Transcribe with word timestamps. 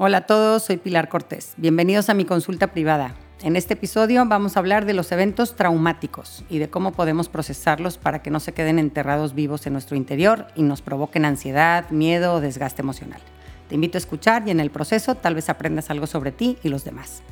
Hola 0.00 0.18
a 0.18 0.26
todos, 0.26 0.62
soy 0.62 0.76
Pilar 0.76 1.08
Cortés. 1.08 1.54
Bienvenidos 1.56 2.08
a 2.08 2.14
mi 2.14 2.24
consulta 2.24 2.68
privada. 2.68 3.16
En 3.42 3.56
este 3.56 3.74
episodio 3.74 4.24
vamos 4.24 4.56
a 4.56 4.60
hablar 4.60 4.86
de 4.86 4.94
los 4.94 5.10
eventos 5.10 5.56
traumáticos 5.56 6.44
y 6.48 6.58
de 6.58 6.70
cómo 6.70 6.92
podemos 6.92 7.28
procesarlos 7.28 7.98
para 7.98 8.22
que 8.22 8.30
no 8.30 8.38
se 8.38 8.52
queden 8.52 8.78
enterrados 8.78 9.34
vivos 9.34 9.66
en 9.66 9.72
nuestro 9.72 9.96
interior 9.96 10.46
y 10.54 10.62
nos 10.62 10.82
provoquen 10.82 11.24
ansiedad, 11.24 11.90
miedo 11.90 12.34
o 12.34 12.40
desgaste 12.40 12.80
emocional. 12.80 13.20
Te 13.68 13.74
invito 13.74 13.98
a 13.98 13.98
escuchar 13.98 14.46
y 14.46 14.52
en 14.52 14.60
el 14.60 14.70
proceso 14.70 15.16
tal 15.16 15.34
vez 15.34 15.48
aprendas 15.48 15.90
algo 15.90 16.06
sobre 16.06 16.30
ti 16.30 16.58
y 16.62 16.68
los 16.68 16.84
demás. 16.84 17.24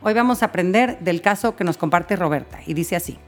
Hoy 0.00 0.14
vamos 0.14 0.42
a 0.42 0.46
aprender 0.46 0.98
del 1.00 1.20
caso 1.20 1.56
que 1.56 1.64
nos 1.64 1.76
comparte 1.76 2.16
Roberta 2.16 2.60
y 2.64 2.72
dice 2.72 2.96
así. 2.96 3.18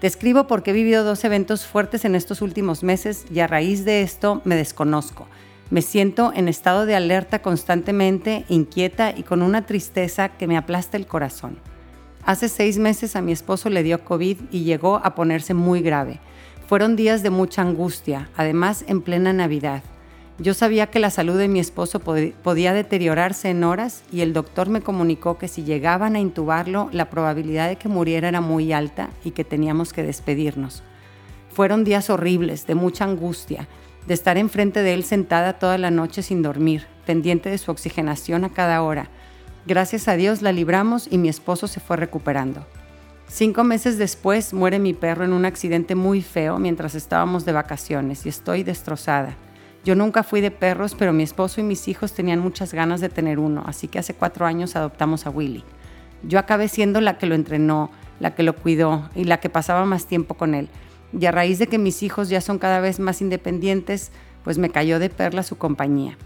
Te 0.00 0.06
escribo 0.06 0.46
porque 0.46 0.70
he 0.70 0.74
vivido 0.74 1.02
dos 1.02 1.24
eventos 1.24 1.66
fuertes 1.66 2.04
en 2.04 2.14
estos 2.14 2.42
últimos 2.42 2.84
meses 2.84 3.24
y 3.28 3.40
a 3.40 3.48
raíz 3.48 3.84
de 3.84 4.02
esto 4.02 4.40
me 4.44 4.54
desconozco 4.54 5.26
me 5.70 5.82
siento 5.82 6.32
en 6.34 6.48
estado 6.48 6.86
de 6.86 6.96
alerta 6.96 7.42
constantemente, 7.42 8.44
inquieta 8.48 9.12
y 9.14 9.22
con 9.22 9.42
una 9.42 9.66
tristeza 9.66 10.30
que 10.30 10.46
me 10.46 10.56
aplasta 10.56 10.96
el 10.96 11.06
corazón. 11.06 11.58
Hace 12.24 12.48
seis 12.48 12.78
meses 12.78 13.16
a 13.16 13.20
mi 13.20 13.32
esposo 13.32 13.68
le 13.68 13.82
dio 13.82 14.02
COVID 14.04 14.38
y 14.50 14.64
llegó 14.64 14.96
a 15.04 15.14
ponerse 15.14 15.52
muy 15.54 15.80
grave. 15.82 16.20
Fueron 16.66 16.96
días 16.96 17.22
de 17.22 17.30
mucha 17.30 17.62
angustia, 17.62 18.30
además 18.36 18.84
en 18.88 19.02
plena 19.02 19.32
Navidad. 19.32 19.82
Yo 20.38 20.54
sabía 20.54 20.86
que 20.86 21.00
la 21.00 21.10
salud 21.10 21.36
de 21.36 21.48
mi 21.48 21.58
esposo 21.58 22.00
podía 22.00 22.72
deteriorarse 22.72 23.50
en 23.50 23.64
horas 23.64 24.04
y 24.12 24.20
el 24.20 24.32
doctor 24.32 24.68
me 24.68 24.82
comunicó 24.82 25.36
que 25.36 25.48
si 25.48 25.64
llegaban 25.64 26.14
a 26.14 26.20
intubarlo, 26.20 26.88
la 26.92 27.10
probabilidad 27.10 27.68
de 27.68 27.76
que 27.76 27.88
muriera 27.88 28.28
era 28.28 28.40
muy 28.40 28.72
alta 28.72 29.10
y 29.24 29.32
que 29.32 29.44
teníamos 29.44 29.92
que 29.92 30.04
despedirnos. 30.04 30.82
Fueron 31.50 31.82
días 31.82 32.08
horribles, 32.08 32.66
de 32.66 32.76
mucha 32.76 33.04
angustia 33.04 33.66
de 34.08 34.14
estar 34.14 34.38
enfrente 34.38 34.82
de 34.82 34.94
él 34.94 35.04
sentada 35.04 35.58
toda 35.58 35.76
la 35.76 35.90
noche 35.90 36.22
sin 36.22 36.40
dormir, 36.40 36.86
pendiente 37.04 37.50
de 37.50 37.58
su 37.58 37.70
oxigenación 37.70 38.42
a 38.42 38.48
cada 38.48 38.82
hora. 38.82 39.10
Gracias 39.66 40.08
a 40.08 40.16
Dios 40.16 40.40
la 40.40 40.50
libramos 40.50 41.08
y 41.10 41.18
mi 41.18 41.28
esposo 41.28 41.66
se 41.66 41.78
fue 41.78 41.98
recuperando. 41.98 42.66
Cinco 43.28 43.64
meses 43.64 43.98
después 43.98 44.54
muere 44.54 44.78
mi 44.78 44.94
perro 44.94 45.26
en 45.26 45.34
un 45.34 45.44
accidente 45.44 45.94
muy 45.94 46.22
feo 46.22 46.58
mientras 46.58 46.94
estábamos 46.94 47.44
de 47.44 47.52
vacaciones 47.52 48.24
y 48.24 48.30
estoy 48.30 48.62
destrozada. 48.62 49.36
Yo 49.84 49.94
nunca 49.94 50.22
fui 50.22 50.40
de 50.40 50.50
perros, 50.50 50.94
pero 50.94 51.12
mi 51.12 51.22
esposo 51.22 51.60
y 51.60 51.64
mis 51.64 51.86
hijos 51.86 52.14
tenían 52.14 52.40
muchas 52.40 52.72
ganas 52.72 53.02
de 53.02 53.10
tener 53.10 53.38
uno, 53.38 53.62
así 53.66 53.88
que 53.88 53.98
hace 53.98 54.14
cuatro 54.14 54.46
años 54.46 54.74
adoptamos 54.74 55.26
a 55.26 55.30
Willy. 55.30 55.64
Yo 56.22 56.38
acabé 56.38 56.68
siendo 56.68 57.02
la 57.02 57.18
que 57.18 57.26
lo 57.26 57.34
entrenó, 57.34 57.90
la 58.20 58.34
que 58.34 58.42
lo 58.42 58.56
cuidó 58.56 59.10
y 59.14 59.24
la 59.24 59.38
que 59.38 59.50
pasaba 59.50 59.84
más 59.84 60.06
tiempo 60.06 60.32
con 60.32 60.54
él. 60.54 60.70
Y 61.12 61.26
a 61.26 61.32
raíz 61.32 61.58
de 61.58 61.66
que 61.66 61.78
mis 61.78 62.02
hijos 62.02 62.28
ya 62.28 62.40
son 62.40 62.58
cada 62.58 62.80
vez 62.80 63.00
más 63.00 63.20
independientes, 63.22 64.12
pues 64.44 64.58
me 64.58 64.70
cayó 64.70 64.98
de 64.98 65.10
perla 65.10 65.42
su 65.42 65.56
compañía. 65.56 66.16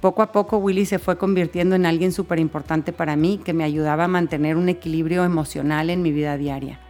Poco 0.00 0.22
a 0.22 0.30
poco 0.32 0.58
Willy 0.58 0.84
se 0.84 0.98
fue 0.98 1.16
convirtiendo 1.16 1.74
en 1.74 1.86
alguien 1.86 2.12
súper 2.12 2.38
importante 2.38 2.92
para 2.92 3.16
mí 3.16 3.40
que 3.42 3.54
me 3.54 3.64
ayudaba 3.64 4.04
a 4.04 4.08
mantener 4.08 4.56
un 4.56 4.68
equilibrio 4.68 5.24
emocional 5.24 5.90
en 5.90 6.02
mi 6.02 6.12
vida 6.12 6.36
diaria. 6.36 6.80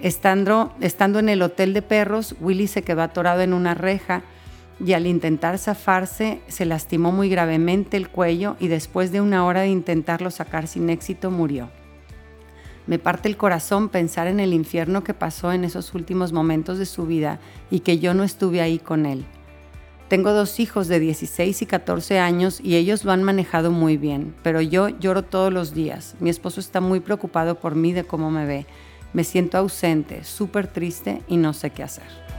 Estando, 0.00 0.74
estando 0.80 1.18
en 1.18 1.28
el 1.28 1.42
hotel 1.42 1.74
de 1.74 1.82
perros, 1.82 2.34
Willy 2.40 2.66
se 2.66 2.82
quedó 2.82 3.02
atorado 3.02 3.42
en 3.42 3.52
una 3.52 3.74
reja 3.74 4.22
y 4.84 4.94
al 4.94 5.06
intentar 5.06 5.58
zafarse 5.58 6.40
se 6.48 6.64
lastimó 6.64 7.12
muy 7.12 7.28
gravemente 7.28 7.96
el 7.96 8.08
cuello 8.08 8.56
y 8.58 8.68
después 8.68 9.12
de 9.12 9.20
una 9.20 9.44
hora 9.44 9.60
de 9.60 9.68
intentarlo 9.68 10.30
sacar 10.30 10.66
sin 10.66 10.90
éxito 10.90 11.30
murió. 11.30 11.70
Me 12.90 12.98
parte 12.98 13.28
el 13.28 13.36
corazón 13.36 13.88
pensar 13.88 14.26
en 14.26 14.40
el 14.40 14.52
infierno 14.52 15.04
que 15.04 15.14
pasó 15.14 15.52
en 15.52 15.62
esos 15.62 15.94
últimos 15.94 16.32
momentos 16.32 16.76
de 16.76 16.86
su 16.86 17.06
vida 17.06 17.38
y 17.70 17.80
que 17.80 18.00
yo 18.00 18.14
no 18.14 18.24
estuve 18.24 18.60
ahí 18.60 18.80
con 18.80 19.06
él. 19.06 19.24
Tengo 20.08 20.32
dos 20.32 20.58
hijos 20.58 20.88
de 20.88 20.98
16 20.98 21.62
y 21.62 21.66
14 21.66 22.18
años 22.18 22.60
y 22.60 22.74
ellos 22.74 23.04
lo 23.04 23.12
han 23.12 23.22
manejado 23.22 23.70
muy 23.70 23.96
bien, 23.96 24.34
pero 24.42 24.60
yo 24.60 24.88
lloro 24.88 25.22
todos 25.22 25.52
los 25.52 25.72
días. 25.72 26.16
Mi 26.18 26.30
esposo 26.30 26.58
está 26.58 26.80
muy 26.80 26.98
preocupado 26.98 27.60
por 27.60 27.76
mí 27.76 27.92
de 27.92 28.02
cómo 28.02 28.32
me 28.32 28.44
ve. 28.44 28.66
Me 29.12 29.22
siento 29.22 29.56
ausente, 29.56 30.24
súper 30.24 30.66
triste 30.66 31.22
y 31.28 31.36
no 31.36 31.52
sé 31.52 31.70
qué 31.70 31.84
hacer. 31.84 32.29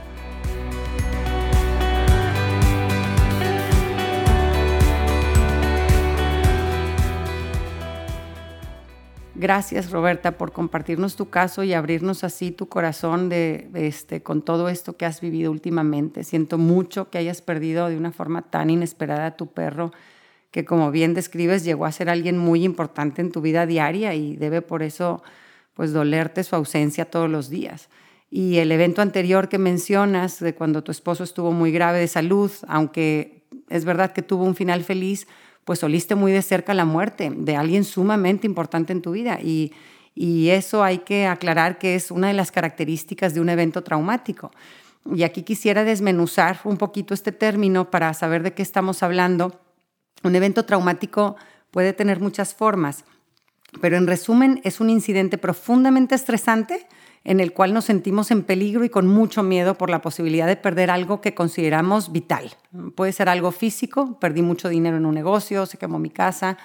Gracias, 9.41 9.89
Roberta, 9.89 10.37
por 10.37 10.51
compartirnos 10.51 11.15
tu 11.15 11.31
caso 11.31 11.63
y 11.63 11.73
abrirnos 11.73 12.23
así 12.23 12.51
tu 12.51 12.69
corazón 12.69 13.27
de, 13.27 13.71
este, 13.73 14.21
con 14.21 14.43
todo 14.43 14.69
esto 14.69 14.97
que 14.97 15.07
has 15.07 15.19
vivido 15.19 15.49
últimamente. 15.49 16.23
Siento 16.23 16.59
mucho 16.59 17.09
que 17.09 17.17
hayas 17.17 17.41
perdido 17.41 17.89
de 17.89 17.97
una 17.97 18.11
forma 18.11 18.43
tan 18.43 18.69
inesperada 18.69 19.25
a 19.25 19.35
tu 19.37 19.47
perro, 19.47 19.93
que 20.51 20.63
como 20.63 20.91
bien 20.91 21.15
describes, 21.15 21.63
llegó 21.63 21.87
a 21.87 21.91
ser 21.91 22.07
alguien 22.07 22.37
muy 22.37 22.63
importante 22.63 23.23
en 23.23 23.31
tu 23.31 23.41
vida 23.41 23.65
diaria 23.65 24.13
y 24.13 24.35
debe 24.35 24.61
por 24.61 24.83
eso 24.83 25.23
pues 25.73 25.91
dolerte 25.91 26.43
su 26.43 26.55
ausencia 26.55 27.05
todos 27.05 27.27
los 27.27 27.49
días. 27.49 27.89
Y 28.29 28.57
el 28.57 28.71
evento 28.71 29.01
anterior 29.01 29.49
que 29.49 29.57
mencionas, 29.57 30.39
de 30.39 30.53
cuando 30.53 30.83
tu 30.83 30.91
esposo 30.91 31.23
estuvo 31.23 31.51
muy 31.51 31.71
grave 31.71 31.97
de 31.97 32.07
salud, 32.07 32.51
aunque 32.67 33.47
es 33.69 33.85
verdad 33.85 34.13
que 34.13 34.21
tuvo 34.21 34.43
un 34.43 34.53
final 34.53 34.83
feliz, 34.83 35.25
pues 35.65 35.83
oliste 35.83 36.15
muy 36.15 36.31
de 36.31 36.41
cerca 36.41 36.73
la 36.73 36.85
muerte 36.85 37.31
de 37.35 37.55
alguien 37.55 37.83
sumamente 37.83 38.47
importante 38.47 38.93
en 38.93 39.01
tu 39.01 39.11
vida. 39.11 39.39
Y, 39.41 39.73
eso 40.13 40.83
hay 40.83 40.99
que 40.99 41.25
aclarar 41.25 41.79
que 41.79 41.95
es 41.95 42.11
una 42.11 42.27
de 42.27 42.33
las 42.33 42.51
características 42.51 43.33
de 43.33 43.39
un 43.39 43.49
evento 43.49 43.81
traumático. 43.81 44.51
Y 45.15 45.23
aquí 45.23 45.43
quisiera 45.43 45.83
desmenuzar 45.83 46.59
un 46.65 46.77
poquito 46.77 47.13
este 47.13 47.31
término 47.31 47.89
para 47.89 48.13
saber 48.13 48.43
de 48.43 48.53
qué 48.53 48.61
estamos 48.61 49.03
hablando. 49.03 49.61
Un 50.21 50.35
evento 50.35 50.65
traumático 50.65 51.37
puede 51.71 51.93
tener 51.93 52.19
muchas 52.19 52.53
formas, 52.53 53.05
pero 53.79 53.95
en 53.97 54.05
resumen 54.05 54.59
es 54.63 54.81
un 54.81 54.89
incidente 54.89 55.37
profundamente 55.37 56.13
estresante 56.13 56.85
en 57.23 57.39
el 57.39 57.53
cual 57.53 57.73
nos 57.73 57.85
sentimos 57.85 58.31
en 58.31 58.43
peligro 58.43 58.83
y 58.83 58.89
con 58.89 59.07
mucho 59.07 59.43
miedo 59.43 59.75
por 59.75 59.89
la 59.89 60.01
posibilidad 60.01 60.47
de 60.47 60.55
perder 60.55 60.89
algo 60.89 61.21
que 61.21 61.35
consideramos 61.35 62.11
vital. 62.11 62.51
Puede 62.95 63.11
ser 63.11 63.29
algo 63.29 63.51
físico, 63.51 64.17
perdí 64.19 64.41
mucho 64.41 64.69
dinero 64.69 64.97
en 64.97 65.05
un 65.05 65.13
negocio, 65.13 65.65
se 65.65 65.77
quemó 65.77 65.99
mi 65.99 66.09
casa, 66.09 66.57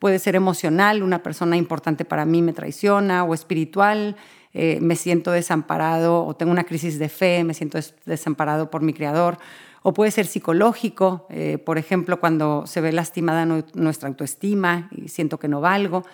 puede 0.00 0.18
ser 0.18 0.34
emocional, 0.34 1.02
una 1.02 1.22
persona 1.22 1.56
importante 1.56 2.04
para 2.04 2.24
mí 2.24 2.42
me 2.42 2.52
traiciona, 2.52 3.22
o 3.22 3.34
espiritual, 3.34 4.16
eh, 4.52 4.78
me 4.80 4.96
siento 4.96 5.30
desamparado 5.30 6.24
o 6.24 6.34
tengo 6.34 6.50
una 6.50 6.64
crisis 6.64 6.98
de 6.98 7.08
fe, 7.08 7.44
me 7.44 7.54
siento 7.54 7.78
desamparado 8.04 8.68
por 8.68 8.82
mi 8.82 8.92
creador, 8.92 9.38
o 9.82 9.94
puede 9.94 10.10
ser 10.10 10.26
psicológico, 10.26 11.26
eh, 11.30 11.58
por 11.58 11.78
ejemplo, 11.78 12.18
cuando 12.18 12.66
se 12.66 12.80
ve 12.80 12.92
lastimada 12.92 13.46
nuestra 13.46 14.08
autoestima 14.08 14.90
y 14.90 15.08
siento 15.08 15.38
que 15.38 15.48
no 15.48 15.60
valgo. 15.60 16.04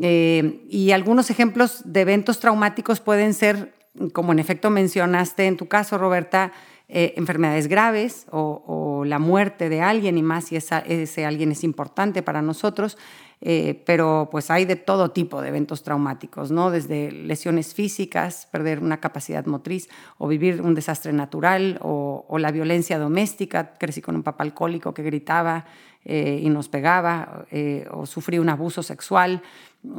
Eh, 0.00 0.64
y 0.70 0.92
algunos 0.92 1.30
ejemplos 1.30 1.82
de 1.84 2.00
eventos 2.00 2.40
traumáticos 2.40 3.00
pueden 3.00 3.34
ser, 3.34 3.74
como 4.12 4.32
en 4.32 4.38
efecto 4.38 4.70
mencionaste 4.70 5.46
en 5.46 5.56
tu 5.56 5.68
caso, 5.68 5.98
Roberta, 5.98 6.52
eh, 6.94 7.14
enfermedades 7.16 7.68
graves 7.68 8.26
o, 8.30 9.04
la 9.06 9.18
muerte 9.18 9.68
de 9.68 9.80
alguien 9.80 10.16
y 10.18 10.22
más 10.22 10.44
si 10.44 10.56
ese 10.56 11.24
alguien 11.24 11.50
es 11.50 11.64
importante 11.64 12.22
para 12.22 12.40
nosotros, 12.40 12.98
eh, 13.40 13.82
pero 13.84 14.28
pues 14.30 14.50
hay 14.50 14.64
de 14.64 14.76
todo 14.76 15.10
tipo 15.10 15.42
de 15.42 15.48
eventos 15.48 15.82
traumáticos, 15.82 16.52
¿no? 16.52 16.70
Desde 16.70 17.10
lesiones 17.10 17.74
físicas, 17.74 18.46
perder 18.52 18.78
una 18.78 19.00
capacidad 19.00 19.44
motriz 19.46 19.88
o 20.18 20.28
vivir 20.28 20.62
un 20.62 20.74
desastre 20.74 21.12
natural 21.12 21.80
o, 21.82 22.24
o 22.28 22.38
la 22.38 22.52
violencia 22.52 22.98
doméstica, 22.98 23.74
crecí 23.78 24.00
con 24.00 24.14
un 24.14 24.22
papá 24.22 24.44
alcohólico 24.44 24.94
que 24.94 25.02
gritaba 25.02 25.64
y 26.04 26.48
nos 26.48 26.68
pegaba 26.68 27.46
o 27.90 28.06
sufrí 28.06 28.38
un 28.38 28.48
abuso 28.48 28.82
sexual 28.82 29.42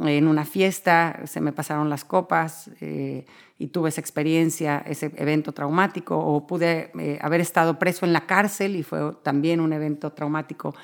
en 0.06 0.28
una 0.28 0.44
fiesta, 0.44 1.20
se 1.24 1.40
me 1.40 1.52
pasaron 1.52 1.90
las 1.90 2.04
copas 2.04 2.70
eh, 2.80 3.26
y 3.58 3.66
tuve 3.68 3.90
esa 3.90 4.00
experiencia, 4.00 4.82
ese 4.86 5.12
evento 5.16 5.52
traumático, 5.52 6.18
o 6.18 6.46
pude 6.46 6.90
eh, 6.98 7.18
haber 7.20 7.42
estado 7.42 7.78
preso 7.78 8.06
en 8.06 8.12
la 8.12 8.26
cárcel 8.26 8.76
y 8.76 8.82
fue 8.82 9.12
también 9.22 9.60
un 9.60 9.72
evento 9.72 10.10
traumático. 10.10 10.74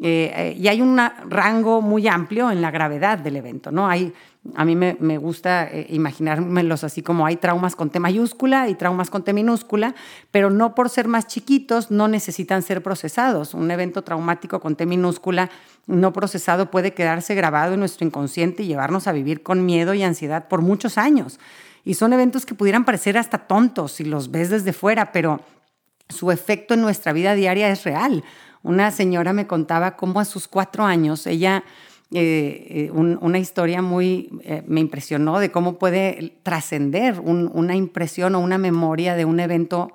Eh, 0.00 0.56
y 0.58 0.68
hay 0.68 0.80
un 0.80 1.00
rango 1.28 1.82
muy 1.82 2.08
amplio 2.08 2.50
en 2.50 2.60
la 2.60 2.70
gravedad 2.70 3.18
del 3.18 3.36
evento, 3.36 3.70
¿no? 3.70 3.88
Hay, 3.88 4.12
a 4.54 4.64
mí 4.64 4.76
me, 4.76 4.96
me 5.00 5.18
gusta 5.18 5.68
imaginármelos 5.88 6.84
así 6.84 7.02
como 7.02 7.26
hay 7.26 7.36
traumas 7.36 7.76
con 7.76 7.90
T 7.90 8.00
mayúscula 8.00 8.68
y 8.68 8.74
traumas 8.74 9.10
con 9.10 9.24
T 9.24 9.32
minúscula, 9.32 9.94
pero 10.30 10.50
no 10.50 10.74
por 10.74 10.88
ser 10.88 11.08
más 11.08 11.26
chiquitos 11.26 11.90
no 11.90 12.08
necesitan 12.08 12.62
ser 12.62 12.82
procesados. 12.82 13.54
Un 13.54 13.70
evento 13.70 14.02
traumático 14.02 14.60
con 14.60 14.76
T 14.76 14.86
minúscula 14.86 15.50
no 15.86 16.12
procesado 16.12 16.70
puede 16.70 16.94
quedarse 16.94 17.34
grabado 17.34 17.74
en 17.74 17.80
nuestro 17.80 18.06
inconsciente 18.06 18.62
y 18.62 18.66
llevarnos 18.66 19.06
a 19.06 19.12
vivir 19.12 19.42
con 19.42 19.64
miedo 19.64 19.94
y 19.94 20.02
ansiedad 20.02 20.48
por 20.48 20.62
muchos 20.62 20.98
años. 20.98 21.40
Y 21.84 21.94
son 21.94 22.12
eventos 22.12 22.44
que 22.44 22.54
pudieran 22.54 22.84
parecer 22.84 23.16
hasta 23.16 23.46
tontos 23.46 23.92
si 23.92 24.04
los 24.04 24.30
ves 24.30 24.50
desde 24.50 24.72
fuera, 24.72 25.12
pero 25.12 25.40
su 26.08 26.30
efecto 26.30 26.74
en 26.74 26.82
nuestra 26.82 27.12
vida 27.12 27.34
diaria 27.34 27.70
es 27.70 27.84
real. 27.84 28.24
Una 28.62 28.90
señora 28.90 29.32
me 29.32 29.46
contaba 29.46 29.96
cómo 29.96 30.20
a 30.20 30.24
sus 30.24 30.48
cuatro 30.48 30.84
años 30.84 31.26
ella... 31.26 31.64
Eh, 32.10 32.88
eh, 32.88 32.90
una 32.90 33.38
historia 33.38 33.82
muy 33.82 34.30
eh, 34.42 34.62
me 34.66 34.80
impresionó 34.80 35.40
de 35.40 35.50
cómo 35.50 35.78
puede 35.78 36.38
trascender 36.42 37.20
una 37.20 37.76
impresión 37.76 38.34
o 38.34 38.40
una 38.40 38.56
memoria 38.56 39.14
de 39.14 39.26
un 39.26 39.40
evento 39.40 39.92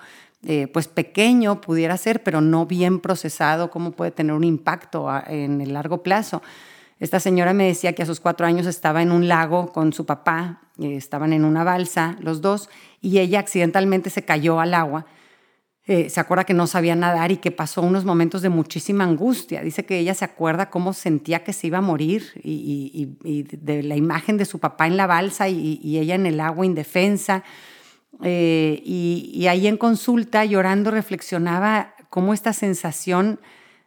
pues 0.73 0.89
pequeño 0.89 1.61
pudiera 1.61 1.95
ser, 1.95 2.21
pero 2.21 2.41
no 2.41 2.65
bien 2.65 2.99
procesado, 2.99 3.71
cómo 3.71 3.91
puede 3.91 4.11
tener 4.11 4.33
un 4.33 4.43
impacto 4.43 5.07
en 5.27 5.61
el 5.61 5.71
largo 5.71 6.03
plazo. 6.03 6.41
Esta 6.99 7.21
señora 7.21 7.53
me 7.53 7.65
decía 7.65 7.93
que 7.93 8.03
a 8.03 8.05
sus 8.05 8.19
cuatro 8.19 8.45
años 8.45 8.67
estaba 8.67 9.01
en 9.01 9.13
un 9.13 9.29
lago 9.29 9.71
con 9.71 9.93
su 9.93 10.05
papá, 10.05 10.59
estaban 10.77 11.31
en 11.31 11.45
una 11.45 11.63
balsa 11.63 12.17
los 12.19 12.41
dos, 12.41 12.69
y 12.99 13.19
ella 13.19 13.39
accidentalmente 13.39 14.09
se 14.09 14.25
cayó 14.25 14.59
al 14.59 14.73
agua. 14.73 15.05
Eh, 15.85 16.09
se 16.09 16.19
acuerda 16.19 16.45
que 16.45 16.53
no 16.53 16.65
sabía 16.65 16.95
nadar 16.95 17.31
y 17.31 17.37
que 17.37 17.51
pasó 17.51 17.81
unos 17.81 18.05
momentos 18.05 18.41
de 18.41 18.49
muchísima 18.49 19.03
angustia. 19.03 19.61
Dice 19.61 19.85
que 19.85 19.99
ella 19.99 20.13
se 20.13 20.23
acuerda 20.25 20.69
cómo 20.69 20.93
sentía 20.93 21.43
que 21.43 21.51
se 21.51 21.67
iba 21.67 21.79
a 21.79 21.81
morir 21.81 22.23
y, 22.41 23.17
de 23.51 23.83
la 23.83 23.95
imagen 23.95 24.37
de 24.37 24.45
su 24.45 24.59
papá 24.59 24.87
en 24.87 24.95
la 24.95 25.07
balsa 25.07 25.49
y 25.49 25.97
ella 25.97 26.15
en 26.15 26.25
el 26.25 26.39
agua 26.39 26.65
indefensa. 26.65 27.43
Eh, 28.21 28.81
y, 28.85 29.47
ahí 29.47 29.67
en 29.67 29.77
consulta, 29.77 30.45
llorando, 30.45 30.91
reflexionaba 30.91 31.95
cómo 32.09 32.33
esta 32.33 32.53
sensación 32.53 33.39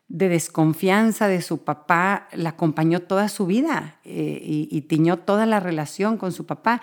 de 0.08 0.28
desconfianza 0.28 1.28
de 1.28 1.42
su 1.42 1.64
papá 1.64 2.28
la 2.32 2.50
acompañó 2.50 3.00
toda 3.00 3.28
su 3.28 3.46
vida 3.46 3.96
eh, 4.04 4.40
y, 4.42 4.80
tiñó 4.82 5.18
toda 5.18 5.46
la 5.46 5.60
relación 5.60 6.16
con 6.16 6.32
su 6.32 6.46
papá. 6.46 6.80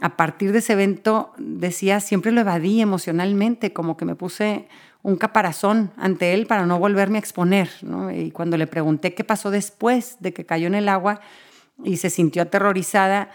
A 0.00 0.16
partir 0.16 0.52
de 0.52 0.60
ese 0.60 0.74
evento, 0.74 1.32
decía, 1.38 2.00
siempre 2.00 2.32
lo 2.32 2.40
evadí 2.40 2.80
emocionalmente, 2.80 3.72
como 3.72 3.96
que 3.96 4.04
me 4.04 4.14
puse 4.14 4.68
un 5.02 5.16
caparazón 5.16 5.92
ante 5.96 6.34
él 6.34 6.46
para 6.46 6.66
no 6.66 6.78
volverme 6.78 7.18
a 7.18 7.20
exponer. 7.20 7.70
Y 8.14 8.30
cuando 8.30 8.56
le 8.56 8.66
pregunté 8.66 9.14
qué 9.14 9.24
pasó 9.24 9.50
después 9.50 10.16
de 10.20 10.32
que 10.32 10.46
cayó 10.46 10.66
en 10.66 10.74
el 10.74 10.88
agua 10.88 11.20
y 11.82 11.96
se 11.96 12.10
sintió 12.10 12.42
aterrorizada, 12.42 13.30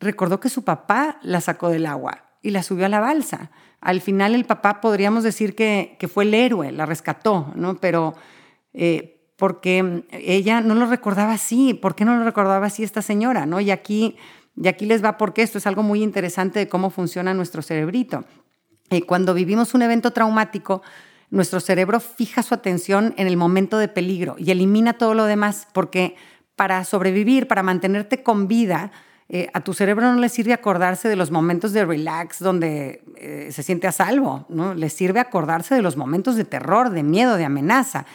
recordó 0.00 0.40
que 0.40 0.48
su 0.48 0.64
papá 0.64 1.18
la 1.22 1.40
sacó 1.40 1.70
del 1.70 1.86
agua 1.86 2.24
y 2.42 2.50
la 2.50 2.62
subió 2.62 2.86
a 2.86 2.90
la 2.90 3.00
balsa. 3.00 3.50
Al 3.80 4.00
final 4.00 4.34
el 4.34 4.44
papá 4.44 4.80
podríamos 4.80 5.22
decir 5.22 5.54
que, 5.54 5.96
fue 6.12 6.24
el 6.24 6.34
héroe, 6.34 6.72
la 6.72 6.86
rescató, 6.86 7.52
¿no? 7.54 7.76
Pero 7.76 8.14
eh, 8.74 9.16
porque 9.36 10.04
ella 10.10 10.60
no 10.60 10.74
lo 10.74 10.86
recordaba 10.86 11.32
así, 11.32 11.74
¿por 11.74 11.94
qué 11.94 12.04
no 12.04 12.16
lo 12.16 12.24
recordaba 12.24 12.66
así 12.66 12.82
esta 12.82 13.02
señora, 13.02 13.46
no? 13.46 13.60
Y 13.60 13.70
aquí, 13.70 14.16
y 14.56 14.68
aquí 14.68 14.86
les 14.86 15.04
va 15.04 15.16
porque 15.16 15.42
esto 15.42 15.58
es 15.58 15.66
algo 15.66 15.82
muy 15.82 16.02
interesante 16.02 16.58
de 16.58 16.68
cómo 16.68 16.90
funciona 16.90 17.34
nuestro 17.34 17.62
cerebrito. 17.62 18.24
Eh, 18.90 19.02
cuando 19.02 19.34
vivimos 19.34 19.74
un 19.74 19.82
evento 19.82 20.12
traumático, 20.12 20.82
nuestro 21.30 21.60
cerebro 21.60 22.00
fija 22.00 22.42
su 22.42 22.54
atención 22.54 23.14
en 23.16 23.26
el 23.26 23.36
momento 23.36 23.78
de 23.78 23.88
peligro 23.88 24.36
y 24.38 24.50
elimina 24.50 24.94
todo 24.94 25.14
lo 25.14 25.24
demás 25.24 25.66
porque 25.72 26.16
para 26.54 26.84
sobrevivir, 26.84 27.48
para 27.48 27.62
mantenerte 27.62 28.22
con 28.22 28.48
vida, 28.48 28.92
eh, 29.28 29.50
a 29.52 29.60
tu 29.60 29.74
cerebro 29.74 30.12
no 30.12 30.20
le 30.20 30.28
sirve 30.28 30.52
acordarse 30.52 31.08
de 31.08 31.16
los 31.16 31.32
momentos 31.32 31.72
de 31.72 31.84
relax 31.84 32.38
donde 32.38 33.02
eh, 33.16 33.48
se 33.50 33.62
siente 33.64 33.88
a 33.88 33.92
salvo, 33.92 34.46
¿no? 34.48 34.74
Le 34.74 34.88
sirve 34.88 35.18
acordarse 35.18 35.74
de 35.74 35.82
los 35.82 35.96
momentos 35.96 36.36
de 36.36 36.44
terror, 36.44 36.90
de 36.90 37.02
miedo, 37.02 37.36
de 37.36 37.44
amenaza. 37.44 38.06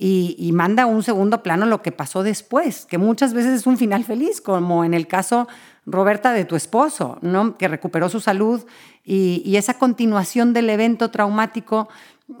Y, 0.00 0.52
manda 0.52 0.84
a 0.84 0.86
un 0.86 1.02
segundo 1.02 1.42
plano 1.42 1.66
lo 1.66 1.82
que 1.82 1.90
pasó 1.90 2.22
después, 2.22 2.86
que 2.86 2.98
muchas 2.98 3.34
veces 3.34 3.58
es 3.58 3.66
un 3.66 3.76
final 3.76 4.04
feliz, 4.04 4.40
como 4.40 4.84
en 4.84 4.94
el 4.94 5.08
caso, 5.08 5.48
Roberta, 5.90 6.32
de 6.32 6.44
tu 6.44 6.56
esposo, 6.56 7.18
¿no? 7.22 7.56
que 7.56 7.68
recuperó 7.68 8.08
su 8.08 8.20
salud 8.20 8.64
y, 9.04 9.42
y 9.44 9.56
esa 9.56 9.74
continuación 9.74 10.52
del 10.52 10.70
evento 10.70 11.10
traumático 11.10 11.88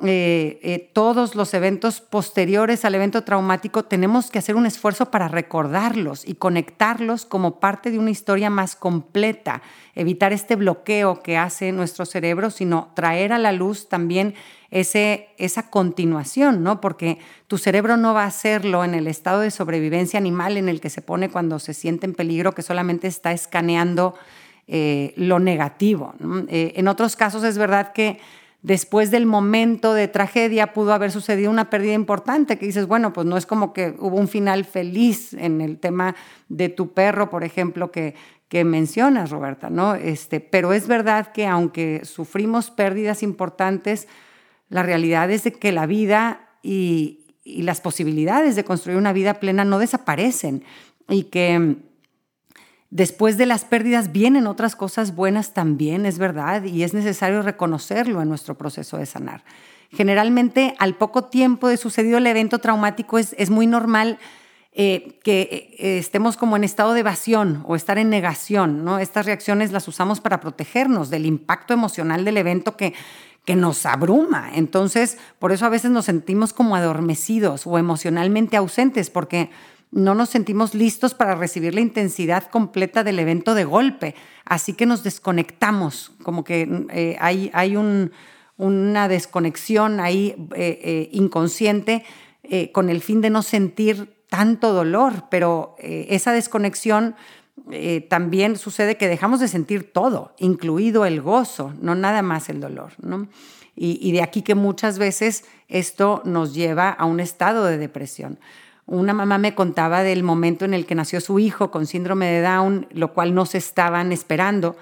eh, 0.02 0.60
eh, 0.62 0.90
todos 0.92 1.34
los 1.34 1.54
eventos 1.54 2.02
posteriores 2.02 2.84
al 2.84 2.94
evento 2.94 3.24
traumático, 3.24 3.86
tenemos 3.86 4.30
que 4.30 4.38
hacer 4.38 4.54
un 4.54 4.66
esfuerzo 4.66 5.10
para 5.10 5.28
recordarlos 5.28 6.28
y 6.28 6.34
conectarlos 6.34 7.24
como 7.24 7.58
parte 7.58 7.90
de 7.90 7.98
una 7.98 8.10
historia 8.10 8.50
más 8.50 8.76
completa, 8.76 9.62
evitar 9.94 10.34
este 10.34 10.56
bloqueo 10.56 11.22
que 11.22 11.38
hace 11.38 11.72
nuestro 11.72 12.04
cerebro, 12.04 12.50
sino 12.50 12.92
traer 12.94 13.32
a 13.32 13.38
la 13.38 13.52
luz 13.52 13.88
también 13.88 14.34
ese, 14.70 15.30
esa 15.38 15.70
continuación, 15.70 16.62
¿no? 16.62 16.82
Porque 16.82 17.18
tu 17.46 17.56
cerebro 17.56 17.96
no 17.96 18.12
va 18.12 18.24
a 18.24 18.26
hacerlo 18.26 18.84
en 18.84 18.94
el 18.94 19.06
estado 19.06 19.40
de 19.40 19.50
sobrevivencia 19.50 20.18
animal 20.18 20.58
en 20.58 20.68
el 20.68 20.82
que 20.82 20.90
se 20.90 21.00
pone 21.00 21.30
cuando 21.30 21.58
se 21.58 21.72
siente 21.72 22.04
en 22.04 22.12
peligro, 22.12 22.52
que 22.52 22.60
solamente 22.60 23.06
está 23.06 23.32
escaneando 23.32 24.14
eh, 24.66 25.14
lo 25.16 25.38
negativo. 25.38 26.12
en 26.20 26.88
otros 26.88 27.16
casos 27.16 27.42
es 27.42 27.56
verdad 27.56 27.94
que 27.94 28.20
después 28.62 29.10
del 29.10 29.26
momento 29.26 29.94
de 29.94 30.08
tragedia 30.08 30.72
pudo 30.72 30.92
haber 30.92 31.10
sucedido 31.10 31.50
una 31.50 31.70
pérdida 31.70 31.94
importante, 31.94 32.58
que 32.58 32.66
dices, 32.66 32.86
bueno, 32.86 33.12
pues 33.12 33.26
no 33.26 33.36
es 33.36 33.46
como 33.46 33.72
que 33.72 33.94
hubo 33.98 34.16
un 34.16 34.28
final 34.28 34.64
feliz 34.64 35.32
en 35.34 35.60
el 35.60 35.78
tema 35.78 36.16
de 36.48 36.68
tu 36.68 36.92
perro, 36.92 37.30
por 37.30 37.44
ejemplo, 37.44 37.90
que, 37.90 38.14
que 38.48 38.64
mencionas, 38.64 39.30
Roberta, 39.30 39.70
¿no? 39.70 39.94
Este, 39.94 40.40
pero 40.40 40.72
es 40.72 40.88
verdad 40.88 41.32
que 41.32 41.46
aunque 41.46 42.04
sufrimos 42.04 42.70
pérdidas 42.70 43.22
importantes, 43.22 44.08
la 44.68 44.82
realidad 44.82 45.30
es 45.30 45.44
de 45.44 45.52
que 45.52 45.72
la 45.72 45.86
vida 45.86 46.48
y, 46.62 47.26
y 47.44 47.62
las 47.62 47.80
posibilidades 47.80 48.56
de 48.56 48.64
construir 48.64 48.98
una 48.98 49.12
vida 49.12 49.34
plena 49.34 49.64
no 49.64 49.78
desaparecen 49.78 50.64
y 51.08 51.24
que 51.24 51.76
Después 52.90 53.36
de 53.36 53.46
las 53.46 53.64
pérdidas 53.64 54.12
vienen 54.12 54.46
otras 54.46 54.74
cosas 54.74 55.14
buenas 55.14 55.52
también, 55.52 56.06
es 56.06 56.18
verdad, 56.18 56.64
y 56.64 56.82
es 56.82 56.94
necesario 56.94 57.42
reconocerlo 57.42 58.22
en 58.22 58.28
nuestro 58.28 58.56
proceso 58.56 58.96
de 58.96 59.06
sanar. 59.06 59.44
Generalmente, 59.90 60.74
al 60.78 60.94
poco 60.94 61.24
tiempo 61.24 61.68
de 61.68 61.76
sucedido 61.76 62.18
el 62.18 62.26
evento 62.26 62.58
traumático, 62.58 63.18
es, 63.18 63.34
es 63.38 63.50
muy 63.50 63.66
normal 63.66 64.18
eh, 64.72 65.18
que 65.24 65.74
eh, 65.78 65.98
estemos 65.98 66.36
como 66.36 66.56
en 66.56 66.62
estado 66.62 66.92
de 66.92 67.00
evasión 67.00 67.64
o 67.66 67.74
estar 67.74 67.98
en 67.98 68.10
negación. 68.10 68.84
¿no? 68.84 68.98
Estas 68.98 69.26
reacciones 69.26 69.72
las 69.72 69.88
usamos 69.88 70.20
para 70.20 70.40
protegernos 70.40 71.10
del 71.10 71.26
impacto 71.26 71.74
emocional 71.74 72.24
del 72.24 72.36
evento 72.36 72.76
que, 72.76 72.94
que 73.44 73.56
nos 73.56 73.84
abruma. 73.86 74.50
Entonces, 74.54 75.18
por 75.38 75.52
eso 75.52 75.66
a 75.66 75.70
veces 75.70 75.90
nos 75.90 76.04
sentimos 76.04 76.52
como 76.52 76.76
adormecidos 76.76 77.66
o 77.66 77.76
emocionalmente 77.76 78.56
ausentes, 78.56 79.10
porque 79.10 79.50
no 79.90 80.14
nos 80.14 80.30
sentimos 80.30 80.74
listos 80.74 81.14
para 81.14 81.34
recibir 81.34 81.74
la 81.74 81.80
intensidad 81.80 82.44
completa 82.50 83.04
del 83.04 83.18
evento 83.18 83.54
de 83.54 83.64
golpe, 83.64 84.14
así 84.44 84.74
que 84.74 84.86
nos 84.86 85.02
desconectamos, 85.02 86.12
como 86.22 86.44
que 86.44 86.86
eh, 86.90 87.16
hay, 87.20 87.50
hay 87.54 87.76
una 87.76 89.08
desconexión 89.08 90.00
ahí 90.00 90.34
eh, 90.54 90.80
eh, 90.82 91.08
inconsciente 91.12 92.04
con 92.72 92.88
el 92.88 93.02
fin 93.02 93.20
de 93.20 93.28
no 93.28 93.42
sentir 93.42 94.22
tanto 94.30 94.72
dolor, 94.72 95.24
pero 95.30 95.76
esa 95.78 96.32
desconexión 96.32 97.14
también 98.08 98.56
sucede 98.56 98.96
que 98.96 99.06
dejamos 99.06 99.38
de 99.40 99.48
sentir 99.48 99.92
todo, 99.92 100.34
incluido 100.38 101.04
el 101.04 101.20
gozo, 101.20 101.74
no 101.82 101.94
nada 101.94 102.22
más 102.22 102.48
el 102.48 102.60
dolor. 102.60 102.92
y 103.76 104.12
de 104.12 104.22
aquí 104.22 104.40
que 104.40 104.54
muchas 104.54 104.98
veces 104.98 105.44
esto 105.68 106.22
nos 106.24 106.54
lleva 106.54 106.88
a 106.88 107.04
un 107.04 107.20
estado 107.20 107.66
de 107.66 107.76
depresión. 107.76 108.38
Una 108.88 109.12
mamá 109.12 109.36
me 109.36 109.54
contaba 109.54 110.02
del 110.02 110.22
momento 110.22 110.64
en 110.64 110.72
el 110.72 110.86
que 110.86 110.94
nació 110.94 111.20
su 111.20 111.38
hijo 111.38 111.70
con 111.70 111.84
síndrome 111.84 112.24
de 112.24 112.40
Down, 112.40 112.86
lo 112.90 113.12
cual 113.12 113.34
no 113.34 113.44
se 113.44 113.58
estaban 113.58 114.12
esperando, 114.12 114.76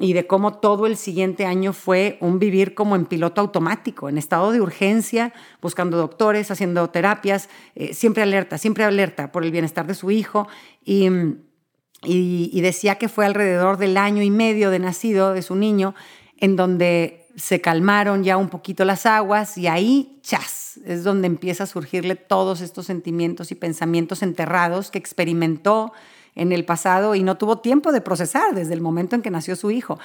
y 0.00 0.14
de 0.14 0.26
cómo 0.26 0.54
todo 0.58 0.86
el 0.86 0.96
siguiente 0.96 1.46
año 1.46 1.72
fue 1.72 2.18
un 2.20 2.40
vivir 2.40 2.74
como 2.74 2.96
en 2.96 3.06
piloto 3.06 3.40
automático, 3.40 4.08
en 4.08 4.18
estado 4.18 4.50
de 4.50 4.60
urgencia, 4.60 5.32
buscando 5.62 5.96
doctores, 5.96 6.50
haciendo 6.50 6.90
terapias, 6.90 7.48
eh, 7.76 7.94
siempre 7.94 8.24
alerta, 8.24 8.58
siempre 8.58 8.82
alerta 8.82 9.30
por 9.30 9.44
el 9.44 9.52
bienestar 9.52 9.86
de 9.86 9.94
su 9.94 10.10
hijo. 10.10 10.48
Y, 10.84 11.08
y 12.02 12.60
decía 12.62 12.96
que 12.96 13.08
fue 13.08 13.26
alrededor 13.26 13.78
del 13.78 13.96
año 13.96 14.22
y 14.22 14.30
medio 14.32 14.70
de 14.70 14.80
nacido 14.80 15.32
de 15.32 15.42
su 15.42 15.54
niño, 15.54 15.94
en 16.36 16.56
donde 16.56 17.25
se 17.36 17.60
calmaron 17.60 18.24
ya 18.24 18.36
un 18.38 18.48
poquito 18.48 18.84
las 18.84 19.04
aguas 19.04 19.58
y 19.58 19.66
ahí, 19.66 20.18
chas, 20.22 20.80
es 20.84 21.04
donde 21.04 21.26
empieza 21.26 21.64
a 21.64 21.66
surgirle 21.66 22.16
todos 22.16 22.62
estos 22.62 22.86
sentimientos 22.86 23.52
y 23.52 23.54
pensamientos 23.54 24.22
enterrados 24.22 24.90
que 24.90 24.98
experimentó 24.98 25.92
en 26.34 26.52
el 26.52 26.64
pasado 26.64 27.14
y 27.14 27.22
no 27.22 27.36
tuvo 27.36 27.58
tiempo 27.58 27.92
de 27.92 28.00
procesar 28.00 28.54
desde 28.54 28.74
el 28.74 28.80
momento 28.80 29.14
en 29.14 29.22
que 29.22 29.30
nació 29.30 29.54
su 29.54 29.70
hijo. 29.70 29.98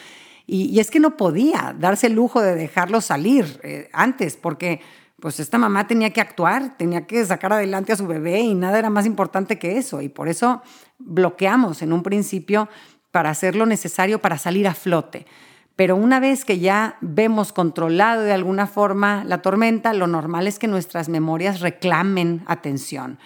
Y, 0.46 0.80
es 0.80 0.92
que 0.92 1.00
no 1.00 1.16
podía 1.16 1.76
darse 1.80 2.08
el 2.08 2.14
lujo 2.14 2.42
de 2.42 2.56
dejarlo 2.56 3.00
salir 3.00 3.60
eh, 3.64 3.90
antes, 3.94 4.36
porque 4.36 4.82
pues 5.22 5.40
esta 5.40 5.58
mamá 5.58 5.88
tenía 5.88 6.10
que 6.10 6.20
actuar, 6.20 6.76
tenía 6.78 7.06
que 7.06 7.24
sacar 7.26 7.54
adelante 7.54 7.94
a 7.94 7.96
su 7.96 8.08
bebé 8.08 8.40
y 8.40 8.56
nada 8.56 8.80
era 8.80 8.90
más 8.90 9.06
importante 9.06 9.60
que 9.60 9.78
eso. 9.78 10.02
Y 10.02 10.10
por 10.10 10.28
eso 10.28 10.62
bloqueamos 10.98 11.82
en 11.84 11.94
un 11.94 12.04
principio 12.04 12.68
para 13.12 13.30
hacer 13.30 13.56
lo 13.56 13.66
necesario 13.66 14.20
para 14.20 14.38
salir 14.38 14.68
a 14.68 14.74
flote. 14.74 15.28
Pero 15.76 15.96
una 15.96 16.20
vez 16.20 16.46
que 16.46 16.60
ya 16.60 16.98
vemos 17.02 17.54
controlado 17.54 18.24
de 18.24 18.34
alguna 18.34 18.68
forma 18.68 19.24
la 19.24 19.42
tormenta, 19.42 19.94
lo 19.94 20.08
normal 20.08 20.48
es 20.48 20.60
que 20.60 20.68
nuestras 20.68 21.10
memorias 21.10 21.62
reclamen 21.62 22.44
atención. 22.46 23.20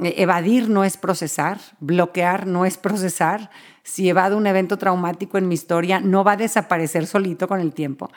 Eh, 0.00 0.14
evadir 0.18 0.68
no 0.68 0.84
es 0.84 0.96
procesar, 0.96 1.58
bloquear 1.80 2.46
no 2.46 2.64
es 2.64 2.78
procesar. 2.78 3.50
Si 3.82 4.08
evado 4.08 4.36
un 4.36 4.46
evento 4.46 4.78
traumático 4.78 5.36
en 5.36 5.48
mi 5.48 5.54
historia, 5.54 6.00
no 6.00 6.22
va 6.22 6.32
a 6.32 6.36
desaparecer 6.36 7.06
solito 7.06 7.48
con 7.48 7.60
el 7.60 7.72
tiempo. 7.72 8.10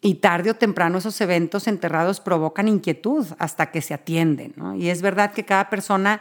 Y 0.00 0.16
tarde 0.16 0.50
o 0.50 0.54
temprano 0.54 0.98
esos 0.98 1.20
eventos 1.20 1.66
enterrados 1.66 2.20
provocan 2.20 2.68
inquietud 2.68 3.26
hasta 3.38 3.70
que 3.70 3.82
se 3.82 3.94
atienden. 3.94 4.54
Y 4.76 4.88
es 4.88 5.02
verdad 5.02 5.32
que 5.32 5.44
cada 5.44 5.68
persona 5.68 6.20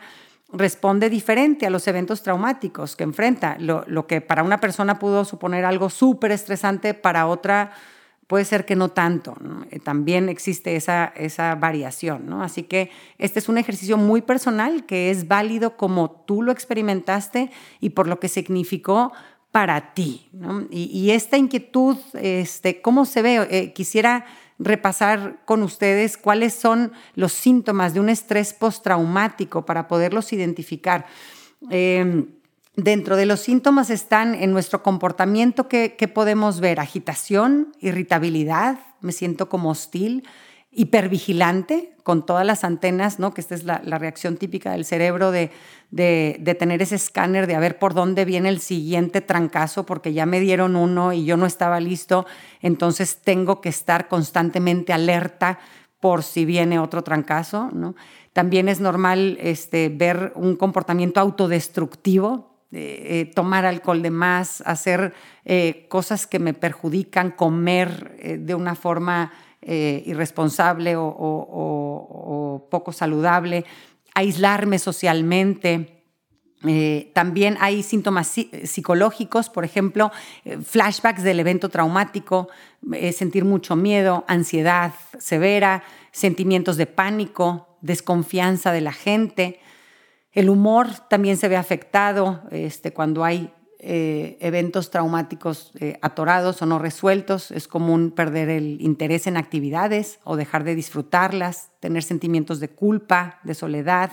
responde 0.51 1.09
diferente 1.09 1.65
a 1.65 1.69
los 1.69 1.87
eventos 1.87 2.23
traumáticos 2.23 2.95
que 2.95 3.03
enfrenta. 3.03 3.57
Lo, 3.59 4.07
que 4.07 4.21
para 4.21 4.43
una 4.43 4.59
persona 4.59 4.99
pudo 4.99 5.25
suponer 5.25 5.65
algo 5.65 5.89
súper 5.89 6.31
estresante, 6.31 6.93
para 6.93 7.27
otra 7.27 7.71
puede 8.27 8.45
ser 8.45 8.65
que 8.65 8.75
no 8.75 8.89
tanto. 8.89 9.35
Eh, 9.71 9.79
también 9.79 10.29
existe 10.29 10.75
esa, 10.75 11.13
esa 11.15 11.55
variación. 11.55 12.27
¿no? 12.27 12.43
Así 12.43 12.63
que 12.63 12.91
este 13.17 13.39
es 13.39 13.49
un 13.49 13.57
ejercicio 13.57 13.97
muy 13.97 14.21
personal 14.21 14.85
que 14.85 15.09
es 15.09 15.27
válido 15.27 15.77
como 15.77 16.11
tú 16.11 16.41
lo 16.41 16.51
experimentaste 16.51 17.51
y 17.79 17.91
por 17.91 18.07
lo 18.07 18.19
que 18.19 18.27
significó 18.27 19.13
para 19.51 19.93
ti. 19.93 20.29
Y, 20.69 21.09
esta 21.11 21.37
inquietud, 21.37 21.97
este, 22.13 22.81
¿cómo 22.81 23.05
se 23.05 23.21
ve? 23.21 23.47
Eh, 23.49 23.73
quisiera 23.73 24.25
repasar 24.59 25.39
con 25.45 25.63
ustedes 25.63 26.17
cuáles 26.17 26.53
son 26.53 26.91
los 27.15 27.33
síntomas 27.33 27.93
de 27.93 27.99
un 27.99 28.09
estrés 28.09 28.53
postraumático 28.53 29.65
para 29.65 29.87
poderlos 29.87 30.33
identificar. 30.33 31.05
Em, 31.69 32.27
dentro 32.75 33.15
de 33.15 33.25
los 33.25 33.39
síntomas 33.39 33.89
están 33.89 34.35
en 34.35 34.51
nuestro 34.51 34.83
comportamiento 34.83 35.67
que, 35.67 36.11
podemos 36.13 36.59
ver 36.59 36.79
agitación, 36.79 37.73
irritabilidad, 37.79 38.79
me 39.01 39.11
siento 39.11 39.49
como 39.49 39.69
hostil, 39.69 40.23
hipervigilante, 40.77 41.95
con 42.03 42.23
todas 42.25 42.45
las 42.45 42.63
antenas, 42.63 43.17
¿no? 43.17 43.33
que 43.33 43.41
esta 43.41 43.55
es 43.55 43.63
la, 43.63 43.79
reacción 43.79 44.37
típica 44.37 44.71
del 44.71 44.85
cerebro 44.85 45.31
de, 45.31 45.49
de, 45.89 46.55
tener 46.57 46.83
ese 46.83 46.95
escáner, 46.95 47.47
de 47.47 47.57
ver 47.57 47.79
por 47.79 47.95
dónde 47.95 48.25
viene 48.25 48.49
el 48.49 48.59
siguiente 48.59 49.19
trancazo, 49.21 49.87
porque 49.87 50.13
ya 50.13 50.27
me 50.27 50.39
dieron 50.39 50.75
uno 50.75 51.13
y 51.13 51.25
yo 51.25 51.35
no 51.35 51.47
estaba 51.47 51.79
listo, 51.79 52.27
entonces 52.61 53.17
tengo 53.23 53.59
que 53.59 53.69
estar 53.69 54.07
constantemente 54.07 54.93
alerta 54.93 55.57
por 55.99 56.21
si 56.21 56.45
viene 56.45 56.77
otro 56.77 57.03
trancazo. 57.03 57.71
¿no? 57.73 57.95
También 58.31 58.69
es 58.69 58.79
normal 58.79 59.39
este, 59.41 59.89
ver 59.89 60.31
un 60.35 60.55
comportamiento 60.57 61.19
autodestructivo, 61.19 62.55
eh, 62.71 63.31
tomar 63.33 63.65
alcohol 63.65 64.03
de 64.03 64.11
más, 64.11 64.61
hacer 64.65 65.13
eh, 65.43 65.87
cosas 65.89 66.27
que 66.27 66.37
me 66.37 66.53
perjudican, 66.53 67.31
comer 67.31 68.15
eh, 68.19 68.37
de 68.37 68.53
una 68.53 68.75
forma 68.75 69.31
irresponsable 69.67 70.95
o, 70.97 72.67
poco 72.71 72.91
saludable, 72.91 73.65
aislarme 74.15 74.79
socialmente. 74.79 76.03
también 77.13 77.57
hay 77.59 77.83
síntomas 77.83 78.27
psicológicos, 78.63 79.49
por 79.49 79.65
ejemplo, 79.65 80.11
flashbacks 80.63 81.23
del 81.23 81.39
evento 81.39 81.69
traumático, 81.69 82.47
sentir 83.13 83.45
mucho 83.45 83.75
miedo, 83.75 84.23
ansiedad 84.27 84.93
severa, 85.19 85.83
sentimientos 86.11 86.77
de 86.77 86.87
pánico, 86.87 87.77
desconfianza 87.81 88.71
de 88.71 88.81
la 88.81 88.93
gente, 88.93 89.59
el 90.37 90.51
humor 90.51 90.89
también 91.09 91.35
se 91.35 91.47
ve 91.47 91.55
afectado 91.55 92.43
este, 92.51 92.93
cuando 92.93 93.23
hay 93.23 93.51
eh, 93.79 94.37
eventos 94.41 94.89
traumáticos 94.89 95.71
eh, 95.79 95.99
atorados 96.01 96.63
o 96.63 96.65
no 96.65 96.79
resueltos. 96.79 97.51
Es 97.51 97.67
común 97.67 98.09
perder 98.09 98.49
el 98.49 98.81
interés 98.81 99.27
en 99.27 99.37
actividades 99.37 100.19
o 100.23 100.35
dejar 100.35 100.63
de 100.63 100.73
disfrutarlas, 100.73 101.69
tener 101.79 102.01
sentimientos 102.01 102.59
de 102.59 102.69
culpa, 102.69 103.39
de 103.43 103.53
soledad. 103.53 104.11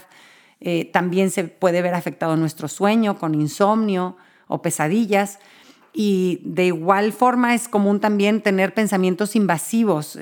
Eh, 0.61 0.91
también 0.93 1.31
se 1.31 1.45
puede 1.45 1.81
ver 1.81 1.95
afectado 1.95 2.37
nuestro 2.37 2.69
sueño 2.69 3.19
con 3.19 3.35
insomnio 3.35 4.19
o 4.49 4.61
pesadillas. 4.61 5.39
Y 5.95 6.43
de 6.45 6.67
igual 6.67 7.13
forma 7.13 7.55
es 7.55 7.67
común 7.67 8.01
también 8.01 8.43
tener 8.43 8.75
pensamientos 8.75 9.37
invasivos, 9.37 10.19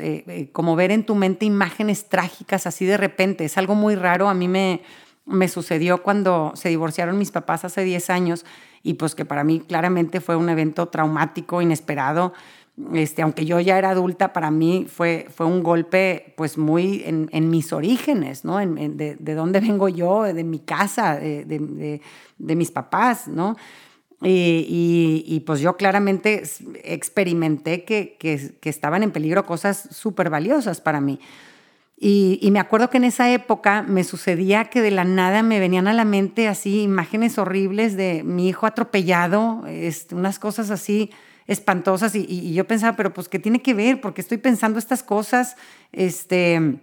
como 0.52 0.76
ver 0.76 0.90
en 0.90 1.06
tu 1.06 1.14
mente 1.14 1.46
imágenes 1.46 2.11
trágicas 2.11 2.66
así 2.66 2.84
de 2.84 2.99
repente. 2.99 3.46
Es 3.46 3.56
algo 3.56 3.75
muy 3.75 3.94
raro. 3.94 4.28
A 4.28 4.34
mí 4.34 4.49
me, 4.49 4.82
me 5.24 5.48
sucedió 5.48 6.02
cuando 6.02 6.52
se 6.54 6.68
divorciaron 6.68 7.18
mis 7.18 7.30
papás 7.30 7.64
hace 7.64 7.84
10 7.84 8.10
años 8.10 8.44
y 8.82 8.94
pues 8.94 9.14
que 9.14 9.24
para 9.24 9.44
mí 9.44 9.60
claramente 9.60 10.20
fue 10.20 10.36
un 10.36 10.48
evento 10.48 10.88
traumático, 10.88 11.62
inesperado. 11.62 12.32
Este, 12.94 13.22
aunque 13.22 13.44
yo 13.44 13.60
ya 13.60 13.78
era 13.78 13.90
adulta, 13.90 14.32
para 14.32 14.50
mí 14.50 14.86
fue, 14.88 15.26
fue 15.32 15.46
un 15.46 15.62
golpe 15.62 16.34
pues 16.36 16.56
muy 16.56 17.02
en, 17.04 17.50
mis 17.50 17.72
orígenes, 17.72 18.44
¿no? 18.44 18.56
de, 18.58 19.34
dónde 19.34 19.60
vengo 19.60 19.88
yo, 19.88 20.22
de 20.22 20.42
mi 20.42 20.58
casa, 20.58 21.16
de, 21.16 22.00
mis 22.38 22.70
papás, 22.70 23.28
¿no? 23.28 23.56
Y, 24.24 25.42
pues 25.46 25.60
yo 25.60 25.76
claramente 25.76 26.42
experimenté 26.82 27.84
que, 27.84 28.16
que, 28.18 28.54
que 28.60 28.70
estaban 28.70 29.02
en 29.02 29.10
peligro 29.10 29.44
cosas 29.44 29.88
súper 29.90 30.30
valiosas 30.30 30.80
para 30.80 31.00
mí. 31.00 31.20
Y, 32.04 32.49
me 32.50 32.58
acuerdo 32.58 32.90
que 32.90 32.96
en 32.96 33.04
esa 33.04 33.30
época 33.30 33.82
me 33.82 34.02
sucedía 34.02 34.64
que 34.64 34.80
de 34.80 34.90
la 34.90 35.04
nada 35.04 35.44
me 35.44 35.61
venían 35.61 35.87
a 35.87 35.92
la 35.92 36.04
mente 36.04 36.49
así 36.49 36.82
imágenes 36.82 37.38
horribles 37.38 37.96
de 37.96 38.25
mi 38.25 38.49
hijo 38.49 38.66
atropellado, 38.66 39.64
este, 39.68 40.16
unas 40.16 40.40
cosas 40.40 40.70
así 40.70 41.11
espantosas. 41.46 42.16
Y, 42.16 42.52
yo 42.54 42.66
pensaba, 42.66 42.96
pero 42.96 43.14
pues, 43.14 43.28
¿qué 43.28 43.38
tiene 43.38 43.62
que 43.62 43.75
ver? 43.75 44.00
Porque 44.00 44.20
estoy 44.20 44.38
pensando 44.38 44.80
estas 44.80 45.04
cosas, 45.04 45.56
este, 45.92 46.80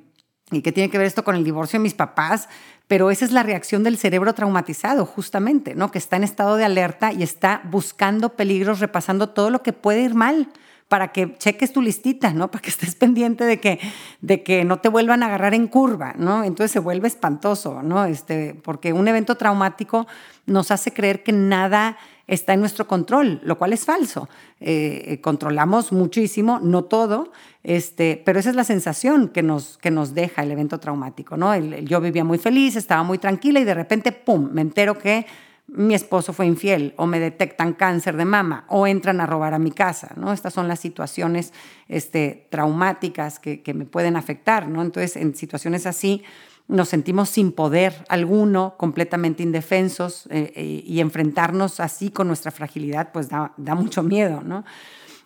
y 0.51 0.61
qué 0.61 0.71
tiene 0.71 0.89
que 0.89 0.97
ver 0.97 1.07
esto 1.07 1.25
con 1.25 1.35
el 1.35 1.43
divorcio 1.43 1.79
de 1.79 1.83
mis 1.83 1.95
papás, 1.95 2.47
pero 2.87 3.11
esa 3.11 3.25
es 3.25 3.31
la 3.31 3.43
reacción 3.43 3.83
del 3.83 3.97
cerebro 3.97 4.33
traumatizado, 4.33 5.05
justamente, 5.05 5.75
¿no? 5.75 5.91
Que 5.91 5.97
está 5.97 6.15
en 6.15 6.23
estado 6.23 6.55
de 6.55 6.63
alerta 6.63 7.11
y 7.11 7.23
está 7.23 7.61
buscando 7.69 8.37
peligros, 8.37 8.79
repasando 8.79 9.29
todo 9.29 9.49
lo 9.49 9.63
que 9.63 9.73
puede 9.73 10.01
ir 10.01 10.15
mal 10.15 10.49
para 10.89 11.13
que 11.13 11.35
cheques 11.37 11.71
tu 11.71 11.81
listita, 11.81 12.33
¿no? 12.33 12.51
Para 12.51 12.61
que 12.61 12.71
estés 12.71 12.95
pendiente 12.95 13.45
de 13.45 13.61
que, 13.61 13.79
de 14.19 14.43
que 14.43 14.65
no 14.65 14.79
te 14.79 14.89
vuelvan 14.89 15.23
a 15.23 15.27
agarrar 15.27 15.53
en 15.53 15.67
curva, 15.67 16.13
¿no? 16.17 16.43
Entonces 16.43 16.71
se 16.71 16.79
vuelve 16.79 17.07
espantoso, 17.07 17.81
¿no? 17.81 18.03
Este, 18.03 18.55
porque 18.55 18.91
un 18.91 19.07
evento 19.07 19.35
traumático 19.35 20.07
nos 20.45 20.71
hace 20.71 20.91
creer 20.91 21.23
que 21.23 21.31
nada 21.31 21.97
está 22.27 22.53
en 22.53 22.59
nuestro 22.59 22.87
control, 22.87 23.39
lo 23.43 23.57
cual 23.57 23.73
es 23.73 23.85
falso. 23.85 24.29
Eh, 24.59 25.19
controlamos 25.21 25.91
muchísimo, 25.91 26.59
no 26.61 26.83
todo, 26.83 27.31
este, 27.63 28.21
pero 28.23 28.39
esa 28.39 28.49
es 28.49 28.55
la 28.55 28.63
sensación 28.63 29.29
que 29.29 29.41
nos, 29.41 29.77
que 29.77 29.91
nos 29.91 30.13
deja 30.13 30.43
el 30.43 30.51
evento 30.51 30.79
traumático, 30.79 31.37
¿no? 31.37 31.55
yo 31.57 32.01
vivía 32.01 32.23
muy 32.23 32.37
feliz, 32.37 32.75
estaba 32.75 33.03
muy 33.03 33.17
tranquila 33.17 33.59
y 33.59 33.63
de 33.63 33.73
repente, 33.73 34.11
¡pum!, 34.11 34.49
me 34.51 34.61
entero 34.61 34.97
que 34.97 35.25
mi 35.71 35.93
esposo 35.93 36.33
fue 36.33 36.45
infiel 36.45 36.93
o 36.97 37.05
me 37.05 37.19
detectan 37.19 37.73
cáncer 37.73 38.17
de 38.17 38.25
mama 38.25 38.65
o 38.67 38.87
entran 38.87 39.21
a 39.21 39.25
robar 39.25 39.53
a 39.53 39.59
mi 39.59 39.71
casa, 39.71 40.11
¿no? 40.15 40.33
Estas 40.33 40.53
son 40.53 40.67
las 40.67 40.79
situaciones 40.79 41.53
este, 41.87 42.47
traumáticas 42.49 43.39
que, 43.39 43.61
me 43.73 43.85
pueden 43.85 44.15
afectar, 44.15 44.67
¿no? 44.67 44.81
Entonces, 44.81 45.15
en 45.15 45.35
situaciones 45.35 45.85
así 45.85 46.23
nos 46.67 46.89
sentimos 46.89 47.29
sin 47.29 47.51
poder 47.51 48.05
alguno, 48.09 48.75
completamente 48.77 49.43
indefensos 49.43 50.27
eh, 50.29 50.53
eh, 50.55 50.83
y 50.85 50.99
enfrentarnos 50.99 51.79
así 51.79 52.09
con 52.09 52.27
nuestra 52.27 52.51
fragilidad, 52.51 53.11
pues 53.11 53.29
da, 53.29 53.53
mucho 53.57 54.03
miedo, 54.03 54.41
¿no? 54.43 54.65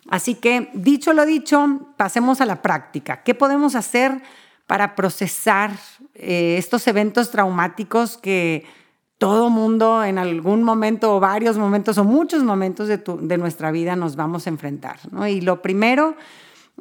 Así 0.08 0.34
que, 0.34 0.70
dicho 0.74 1.14
lo 1.14 1.24
dicho, 1.24 1.94
pasemos 1.96 2.40
a 2.40 2.46
la 2.46 2.60
práctica. 2.60 3.22
¿Qué 3.22 3.34
podemos 3.34 3.74
hacer 3.74 4.22
para 4.66 4.94
procesar 4.94 5.72
eh, 6.14 6.56
estos 6.58 6.86
eventos 6.86 7.30
traumáticos 7.30 8.18
que 8.18 8.64
todo 9.18 9.50
mundo 9.50 10.04
en 10.04 10.18
algún 10.18 10.62
momento 10.62 11.14
o 11.14 11.20
varios 11.20 11.56
momentos 11.56 11.98
o 11.98 12.04
muchos 12.04 12.42
momentos 12.42 12.88
de, 12.88 12.98
de 12.98 13.38
nuestra 13.38 13.70
vida 13.70 13.96
nos 13.96 14.16
vamos 14.16 14.46
a 14.46 14.50
enfrentar. 14.50 14.98
¿no? 15.10 15.26
Y 15.26 15.40
lo 15.40 15.62
primero 15.62 16.16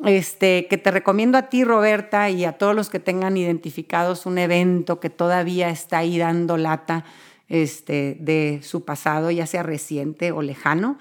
este, 0.05 0.67
que 0.67 0.77
te 0.77 0.91
recomiendo 0.91 1.37
a 1.37 1.43
ti, 1.43 1.63
Roberta, 1.63 2.29
y 2.29 2.45
a 2.45 2.53
todos 2.53 2.75
los 2.75 2.89
que 2.89 2.99
tengan 2.99 3.37
identificados 3.37 4.25
un 4.25 4.37
evento 4.37 4.99
que 4.99 5.09
todavía 5.09 5.69
está 5.69 5.99
ahí 5.99 6.17
dando 6.17 6.57
lata 6.57 7.05
este, 7.47 8.17
de 8.19 8.59
su 8.63 8.85
pasado, 8.85 9.29
ya 9.31 9.45
sea 9.45 9.63
reciente 9.63 10.31
o 10.31 10.41
lejano, 10.41 10.97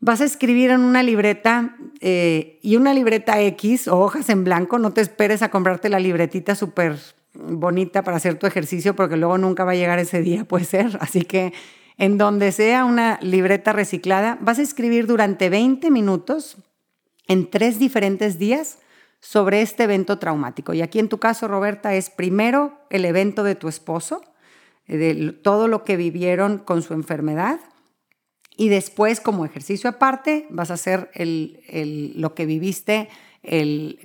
vas 0.00 0.22
a 0.22 0.24
escribir 0.24 0.70
en 0.70 0.80
una 0.80 1.02
libreta 1.02 1.76
eh, 2.00 2.58
y 2.62 2.76
una 2.76 2.94
libreta 2.94 3.40
X 3.42 3.86
o 3.86 3.98
hojas 3.98 4.30
en 4.30 4.44
blanco, 4.44 4.78
no 4.78 4.92
te 4.92 5.02
esperes 5.02 5.42
a 5.42 5.50
comprarte 5.50 5.90
la 5.90 6.00
libretita 6.00 6.54
súper 6.54 6.98
bonita 7.34 8.02
para 8.02 8.16
hacer 8.16 8.38
tu 8.38 8.46
ejercicio 8.46 8.96
porque 8.96 9.16
luego 9.16 9.38
nunca 9.38 9.64
va 9.64 9.72
a 9.72 9.76
llegar 9.76 9.98
ese 9.98 10.22
día, 10.22 10.44
puede 10.44 10.64
ser. 10.64 10.96
Así 11.00 11.22
que 11.22 11.52
en 11.96 12.18
donde 12.18 12.52
sea 12.52 12.84
una 12.84 13.18
libreta 13.22 13.72
reciclada, 13.72 14.38
vas 14.40 14.58
a 14.58 14.62
escribir 14.62 15.06
durante 15.06 15.50
20 15.50 15.90
minutos 15.90 16.56
en 17.28 17.50
tres 17.50 17.78
diferentes 17.78 18.38
días 18.38 18.78
sobre 19.20 19.60
este 19.60 19.84
evento 19.84 20.18
traumático. 20.18 20.72
Y 20.72 20.82
aquí 20.82 20.98
en 20.98 21.08
tu 21.08 21.18
caso, 21.18 21.46
Roberta, 21.46 21.94
es 21.94 22.10
primero 22.10 22.80
el 22.88 23.04
evento 23.04 23.44
de 23.44 23.54
tu 23.54 23.68
esposo, 23.68 24.22
de 24.86 25.32
todo 25.42 25.68
lo 25.68 25.84
que 25.84 25.96
vivieron 25.96 26.58
con 26.58 26.82
su 26.82 26.94
enfermedad. 26.94 27.60
Y 28.56 28.70
después, 28.70 29.20
como 29.20 29.44
ejercicio 29.44 29.90
aparte, 29.90 30.46
vas 30.50 30.70
a 30.70 30.74
hacer 30.74 31.10
lo 31.14 32.34
que 32.34 32.46
viviste 32.46 33.08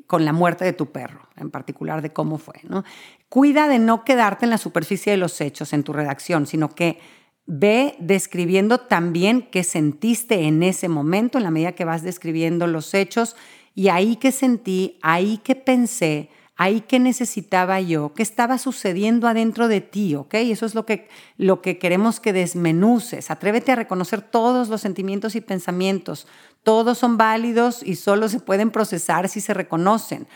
con 0.07 0.25
la 0.25 0.33
muerte 0.33 0.63
de 0.63 0.73
tu 0.73 0.91
perro, 0.91 1.27
en 1.35 1.51
particular 1.51 2.01
de 2.01 2.13
cómo 2.13 2.37
fue. 2.37 2.55
¿no? 2.63 2.83
Cuida 3.29 3.67
de 3.67 3.79
no 3.79 4.05
quedarte 4.05 4.45
en 4.45 4.49
la 4.49 4.57
superficie 4.57 5.11
de 5.11 5.17
los 5.17 5.41
hechos 5.41 5.73
en 5.73 5.83
tu 5.83 5.93
redacción, 5.93 6.47
sino 6.47 6.69
que 6.69 6.99
ve 7.45 7.95
describiendo 7.99 8.79
también 8.79 9.49
qué 9.51 9.63
sentiste 9.63 10.43
en 10.43 10.63
ese 10.63 10.89
momento, 10.89 11.37
en 11.37 11.43
la 11.43 11.51
medida 11.51 11.73
que 11.73 11.85
vas 11.85 12.01
describiendo 12.01 12.65
los 12.67 12.93
hechos, 12.93 13.35
y 13.73 13.89
ahí 13.89 14.15
que 14.15 14.31
sentí, 14.31 14.97
ahí 15.01 15.37
que 15.39 15.55
pensé, 15.55 16.29
ahí 16.55 16.81
qué 16.81 16.99
necesitaba 16.99 17.81
yo, 17.81 18.13
qué 18.13 18.23
estaba 18.23 18.57
sucediendo 18.57 19.27
adentro 19.27 19.67
de 19.67 19.81
ti, 19.81 20.15
¿ok? 20.15 20.33
Eso 20.35 20.65
es 20.65 20.73
lo 20.73 20.85
que, 20.85 21.09
lo 21.37 21.61
que 21.61 21.77
queremos 21.77 22.19
que 22.19 22.33
desmenuces. 22.33 23.29
Atrévete 23.29 23.73
a 23.73 23.75
reconocer 23.75 24.21
todos 24.21 24.69
los 24.69 24.81
sentimientos 24.81 25.35
y 25.35 25.41
pensamientos. 25.41 26.27
Todos 26.65 26.97
son 26.97 27.15
válidos 27.15 27.83
y 27.83 27.95
solo 27.95 28.27
se 28.27 28.39
pueden 28.39 28.71
procesar 28.71 29.29
si 29.29 29.39
se 29.39 29.53
reconocen. 29.53 30.27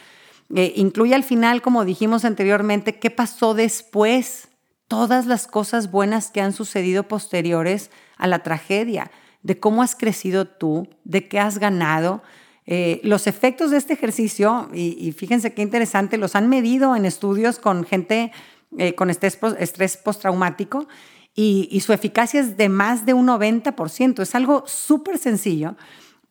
Eh, 0.56 0.74
incluye 0.76 1.16
al 1.16 1.24
final, 1.24 1.64
como 1.64 1.86
dijimos 1.86 2.24
anteriormente, 2.24 3.00
qué 3.00 3.10
pasó 3.10 3.56
después, 3.56 4.48
todas 4.88 5.26
las 5.26 5.48
cosas 5.48 5.90
buenas 5.90 6.30
que 6.30 6.40
han 6.40 6.54
sucedido 6.54 7.04
posteriores 7.08 7.90
a 8.16 8.28
la 8.28 8.44
tragedia, 8.44 9.10
de 9.42 9.60
cómo 9.60 9.82
has 9.82 9.96
crecido 9.96 10.46
tú, 10.46 10.88
de 11.04 11.28
qué 11.28 11.40
has 11.40 11.58
ganado, 11.58 12.22
eh, 12.68 13.02
los 13.04 13.26
efectos 13.26 13.72
de 13.72 13.78
este 13.78 13.94
ejercicio, 13.94 14.70
y, 14.72 15.12
fíjense 15.14 15.56
qué 15.56 15.64
interesante, 15.64 16.18
los 16.18 16.36
han 16.36 16.48
medido 16.48 16.96
en 16.96 17.06
estudios 17.06 17.58
con 17.58 17.84
gente 17.84 18.32
eh, 18.78 18.94
con 18.94 19.10
estrés, 19.10 19.40
estrés 19.58 19.98
postraumático 19.98 20.88
y, 21.36 21.80
su 21.80 21.94
eficacia 21.94 22.42
es 22.42 22.58
de 22.58 22.68
más 22.68 23.06
de 23.06 23.14
un 23.14 23.28
90%. 23.28 24.22
Es 24.22 24.36
algo 24.36 24.64
súper 24.68 25.18
sencillo, 25.18 25.76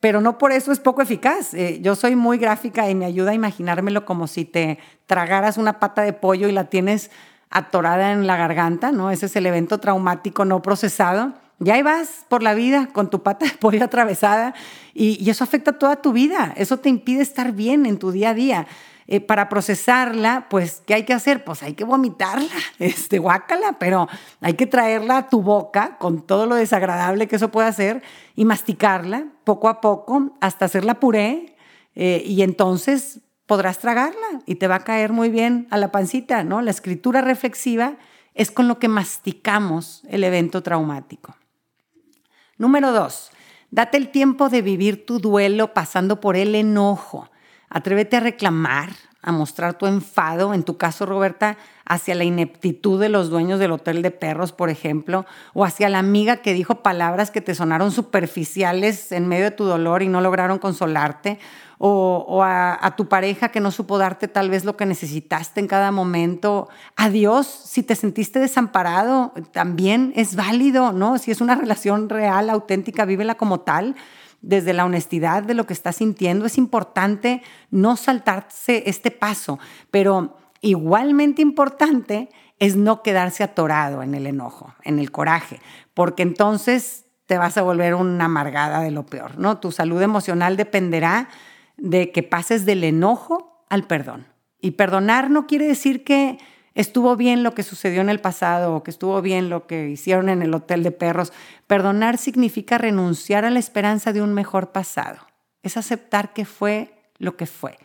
pero 0.00 0.20
no 0.20 0.38
por 0.38 0.52
eso 0.52 0.72
es 0.72 0.80
poco 0.80 1.02
eficaz. 1.02 1.54
Eh, 1.54 1.80
yo 1.82 1.94
soy 1.94 2.16
muy 2.16 2.38
gráfica 2.38 2.88
y 2.88 2.94
me 2.94 3.04
ayuda 3.04 3.32
a 3.32 3.34
imaginármelo 3.34 4.04
como 4.04 4.26
si 4.26 4.44
te 4.44 4.78
tragaras 5.06 5.58
una 5.58 5.80
pata 5.80 6.02
de 6.02 6.12
pollo 6.12 6.48
y 6.48 6.52
la 6.52 6.64
tienes 6.64 7.10
atorada 7.50 8.12
en 8.12 8.26
la 8.26 8.36
garganta, 8.36 8.92
¿no? 8.92 9.10
Ese 9.10 9.26
es 9.26 9.36
el 9.36 9.46
evento 9.46 9.78
traumático 9.78 10.44
no 10.44 10.62
procesado 10.62 11.34
ya 11.60 11.74
ahí 11.74 11.82
vas 11.82 12.24
por 12.28 12.42
la 12.42 12.54
vida 12.54 12.88
con 12.92 13.10
tu 13.10 13.22
pata 13.22 13.46
de 13.46 13.52
pollo 13.52 13.84
atravesada 13.84 14.54
y, 14.94 15.28
eso 15.28 15.44
afecta 15.44 15.72
toda 15.72 15.96
tu 15.96 16.12
vida. 16.12 16.52
Eso 16.56 16.78
te 16.78 16.88
impide 16.88 17.22
estar 17.22 17.52
bien 17.52 17.86
en 17.86 17.98
tu 17.98 18.10
día 18.10 18.30
a 18.30 18.34
día. 18.34 18.66
Eh, 19.10 19.22
para 19.22 19.48
procesarla, 19.48 20.48
pues, 20.50 20.82
¿qué 20.84 20.92
hay 20.92 21.04
que 21.06 21.14
hacer? 21.14 21.42
Pues 21.42 21.62
hay 21.62 21.72
que 21.72 21.84
vomitarla, 21.84 22.52
este, 22.78 23.18
guácala, 23.18 23.78
pero 23.78 24.06
hay 24.42 24.52
que 24.52 24.66
traerla 24.66 25.16
a 25.16 25.28
tu 25.30 25.40
boca 25.40 25.96
con 25.96 26.26
todo 26.26 26.44
lo 26.44 26.54
desagradable 26.54 27.26
que 27.26 27.36
eso 27.36 27.50
puede 27.50 27.68
hacer 27.68 28.02
y 28.36 28.44
masticarla 28.44 29.24
poco 29.44 29.70
a 29.70 29.80
poco 29.80 30.36
hasta 30.42 30.66
hacerla 30.66 31.00
puré 31.00 31.56
eh, 31.94 32.22
y 32.26 32.42
entonces 32.42 33.20
podrás 33.46 33.78
tragarla 33.78 34.42
y 34.44 34.56
te 34.56 34.68
va 34.68 34.74
a 34.74 34.84
caer 34.84 35.10
muy 35.10 35.30
bien 35.30 35.68
a 35.70 35.78
la 35.78 35.90
pancita, 35.90 36.44
¿no? 36.44 36.60
La 36.60 36.70
escritura 36.70 37.22
reflexiva 37.22 37.96
es 38.34 38.50
con 38.50 38.68
lo 38.68 38.78
que 38.78 38.88
masticamos 38.88 40.02
el 40.10 40.22
evento 40.22 40.62
traumático. 40.62 41.34
Número 42.58 42.92
dos, 42.92 43.30
date 43.70 43.96
el 43.96 44.10
tiempo 44.10 44.50
de 44.50 44.60
vivir 44.60 45.06
tu 45.06 45.18
duelo 45.18 45.72
pasando 45.72 46.20
por 46.20 46.36
el 46.36 46.54
enojo. 46.54 47.30
Atrévete 47.70 48.16
a 48.16 48.20
reclamar, 48.20 48.90
a 49.20 49.32
mostrar 49.32 49.76
tu 49.76 49.86
enfado, 49.86 50.54
en 50.54 50.62
tu 50.62 50.76
caso, 50.76 51.04
Roberta, 51.04 51.56
hacia 51.84 52.14
la 52.14 52.24
ineptitud 52.24 53.00
de 53.00 53.08
los 53.08 53.30
dueños 53.30 53.58
del 53.58 53.72
hotel 53.72 54.00
de 54.02 54.10
perros, 54.10 54.52
por 54.52 54.70
ejemplo, 54.70 55.26
o 55.54 55.64
hacia 55.64 55.88
la 55.88 55.98
amiga 55.98 56.38
que 56.38 56.54
dijo 56.54 56.82
palabras 56.82 57.30
que 57.30 57.40
te 57.40 57.54
sonaron 57.54 57.90
superficiales 57.90 59.10
en 59.12 59.26
medio 59.26 59.44
de 59.44 59.50
tu 59.50 59.64
dolor 59.64 60.02
y 60.02 60.08
no 60.08 60.20
lograron 60.20 60.58
consolarte, 60.58 61.38
o, 61.80 62.42
a, 62.42 62.94
tu 62.96 63.08
pareja 63.08 63.50
que 63.50 63.60
no 63.60 63.70
supo 63.70 63.98
darte 63.98 64.26
tal 64.26 64.50
vez 64.50 64.64
lo 64.64 64.76
que 64.76 64.84
necesitaste 64.84 65.60
en 65.60 65.68
cada 65.68 65.92
momento. 65.92 66.68
A 66.96 67.08
Dios, 67.08 67.46
si 67.46 67.84
te 67.84 67.94
sentiste 67.94 68.40
desamparado, 68.40 69.32
también 69.52 70.12
es 70.16 70.34
válido, 70.34 70.92
¿no? 70.92 71.18
Si 71.18 71.30
es 71.30 71.40
una 71.40 71.54
relación 71.54 72.08
real, 72.08 72.50
auténtica, 72.50 73.04
vívela 73.04 73.36
como 73.36 73.60
tal 73.60 73.94
desde 74.40 74.72
la 74.72 74.84
honestidad 74.84 75.42
de 75.42 75.54
lo 75.54 75.66
que 75.66 75.72
estás 75.72 75.96
sintiendo. 75.96 76.46
Es 76.46 76.58
importante 76.58 77.42
no 77.70 77.96
saltarse 77.96 78.84
este 78.86 79.10
paso, 79.10 79.58
pero 79.90 80.36
igualmente 80.60 81.42
importante 81.42 82.28
es 82.58 82.76
no 82.76 83.02
quedarse 83.02 83.44
atorado 83.44 84.02
en 84.02 84.14
el 84.14 84.26
enojo, 84.26 84.74
en 84.84 84.98
el 84.98 85.10
coraje, 85.10 85.60
porque 85.94 86.22
entonces 86.22 87.06
te 87.26 87.38
vas 87.38 87.56
a 87.58 87.62
volver 87.62 87.94
una 87.94 88.24
amargada 88.24 88.80
de 88.80 88.90
lo 88.90 89.06
peor, 89.06 89.38
¿no? 89.38 89.58
Tu 89.58 89.70
salud 89.70 90.00
emocional 90.00 90.56
dependerá 90.56 91.28
de 91.76 92.10
que 92.10 92.22
pases 92.22 92.64
del 92.64 92.84
enojo 92.84 93.64
al 93.68 93.86
perdón. 93.86 94.26
Y 94.60 94.72
perdonar 94.72 95.30
no 95.30 95.46
quiere 95.46 95.66
decir 95.66 96.04
que 96.04 96.38
estuvo 96.78 97.16
bien 97.16 97.42
lo 97.42 97.54
que 97.54 97.64
sucedió 97.64 98.00
en 98.00 98.08
el 98.08 98.20
pasado 98.20 98.72
o 98.72 98.84
que 98.84 98.92
estuvo 98.92 99.20
bien 99.20 99.50
lo 99.50 99.66
que 99.66 99.88
hicieron 99.88 100.28
en 100.28 100.42
el 100.42 100.54
hotel 100.54 100.84
de 100.84 100.92
perros. 100.92 101.32
Perdonar 101.66 102.18
significa 102.18 102.78
renunciar 102.78 103.44
a 103.44 103.50
la 103.50 103.58
esperanza 103.58 104.12
de 104.12 104.22
un 104.22 104.32
mejor 104.32 104.70
pasado. 104.70 105.18
Es 105.64 105.76
aceptar 105.76 106.32
que 106.32 106.44
fue 106.44 106.94
lo 107.18 107.36
que 107.36 107.46
fue. 107.46 107.76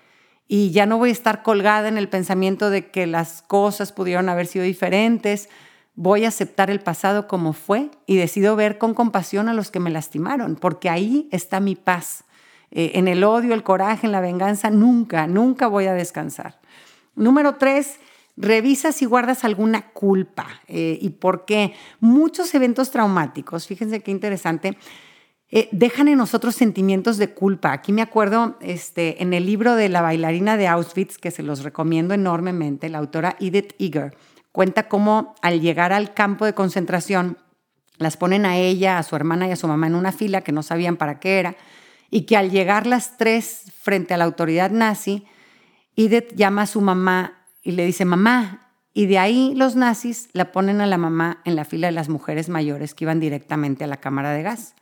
Y 0.48 0.70
ya 0.70 0.86
no 0.86 1.00
voy 1.00 1.10
a 1.10 1.14
estar 1.14 1.42
colgada 1.42 1.88
en 1.88 1.98
el 1.98 2.08
pensamiento 2.08 2.70
de 2.70 2.92
que 2.92 3.08
las 3.08 3.42
cosas 3.42 3.92
pudieron 3.92 4.30
haber 4.30 4.46
sido 4.46 4.64
diferentes. 4.64 5.50
Voy 5.96 6.26
a 6.26 6.28
aceptar 6.28 6.70
el 6.70 6.80
pasado 6.80 7.28
como 7.28 7.54
fue 7.54 7.90
y 8.06 8.18
decido 8.18 8.56
ver 8.56 8.78
con 8.78 8.94
compasión 8.94 9.50
a 9.50 9.56
los 9.56 9.72
que 9.72 9.80
me 9.80 9.90
lastimaron, 9.90 10.56
porque 10.56 10.92
ahí 10.92 11.28
está 11.32 11.60
mi 11.60 11.76
paz 11.76 12.26
eh, 12.70 12.92
en 12.94 13.08
el 13.08 13.24
odio, 13.24 13.56
el 13.56 13.64
coraje, 13.64 14.06
en 14.06 14.12
la 14.12 14.22
venganza, 14.22 14.70
nunca, 14.70 15.26
nunca 15.26 15.66
voy 15.66 15.88
a 15.88 15.94
descansar. 15.94 16.60
Número 17.16 17.56
tres, 17.56 18.00
revisa 18.36 18.92
si 18.92 19.06
guardas 19.06 19.44
alguna 19.44 19.92
culpa 19.92 20.48
eh, 20.68 20.98
y 21.02 21.10
por 21.10 21.46
qué. 21.46 21.74
Muchos 22.00 22.54
eventos 22.56 22.92
traumáticos, 22.92 23.68
fíjense 23.68 24.02
qué 24.02 24.12
interesante, 24.12 24.78
eh, 25.50 25.70
dejan 25.72 26.08
en 26.08 26.18
nosotros 26.18 26.56
sentimientos 26.56 27.18
de 27.18 27.34
culpa. 27.34 27.74
Aquí 27.74 27.92
me 27.92 28.02
acuerdo 28.02 28.58
este, 28.60 29.22
en 29.22 29.34
el 29.34 29.46
libro 29.46 29.76
de 29.76 29.90
la 29.90 30.02
bailarina 30.02 30.58
de 30.58 30.68
Auschwitz, 30.68 31.18
que 31.18 31.30
se 31.30 31.44
los 31.44 31.64
recomiendo 31.64 32.14
enormemente, 32.14 32.90
la 32.90 32.98
autora 32.98 33.36
Edith 33.40 33.74
Eger, 33.78 34.18
cuenta 34.52 34.88
cómo 34.88 35.36
al 35.42 35.62
llegar 35.62 35.94
al 35.94 36.14
campo 36.14 36.46
de 36.46 36.54
concentración, 36.54 37.38
las 38.00 38.18
ponen 38.18 38.48
a 38.48 38.58
ella, 38.58 38.98
a 38.98 39.04
su 39.04 39.16
hermana 39.16 39.48
y 39.48 39.52
a 39.52 39.56
su 39.56 39.68
mamá 39.68 39.86
en 39.86 39.94
una 39.94 40.12
fila 40.12 40.42
que 40.42 40.52
no 40.52 40.64
sabían 40.64 40.98
para 40.98 41.20
qué 41.20 41.40
era 41.40 41.56
y 42.10 42.24
que 42.24 42.36
al 42.36 42.50
llegar 42.50 42.88
las 42.88 43.18
tres 43.18 43.72
frente 43.80 44.14
a 44.14 44.18
la 44.18 44.26
autoridad 44.26 44.72
nazi, 44.72 45.26
Edith 45.96 46.34
llama 46.36 46.64
a 46.64 46.68
su 46.68 46.82
mamá 46.82 47.43
y 47.64 47.72
le 47.72 47.86
dice, 47.86 48.06
mamá, 48.06 48.64
y 48.94 49.08
de 49.08 49.18
ahí 49.18 49.54
los 49.56 49.76
nazis 49.76 50.30
la 50.34 50.52
ponen 50.52 50.80
a 50.82 50.86
la 50.86 51.00
mamá 51.00 51.42
en 51.46 51.56
la 51.56 51.66
fila 51.66 51.88
de 51.88 51.94
las 51.94 52.10
mujeres 52.10 52.50
mayores 52.50 52.94
que 52.94 53.06
iban 53.06 53.20
directamente 53.20 53.84
a 53.84 53.88
la 53.88 53.98
cámara 53.98 54.32
de 54.32 54.44
gas. 54.44 54.76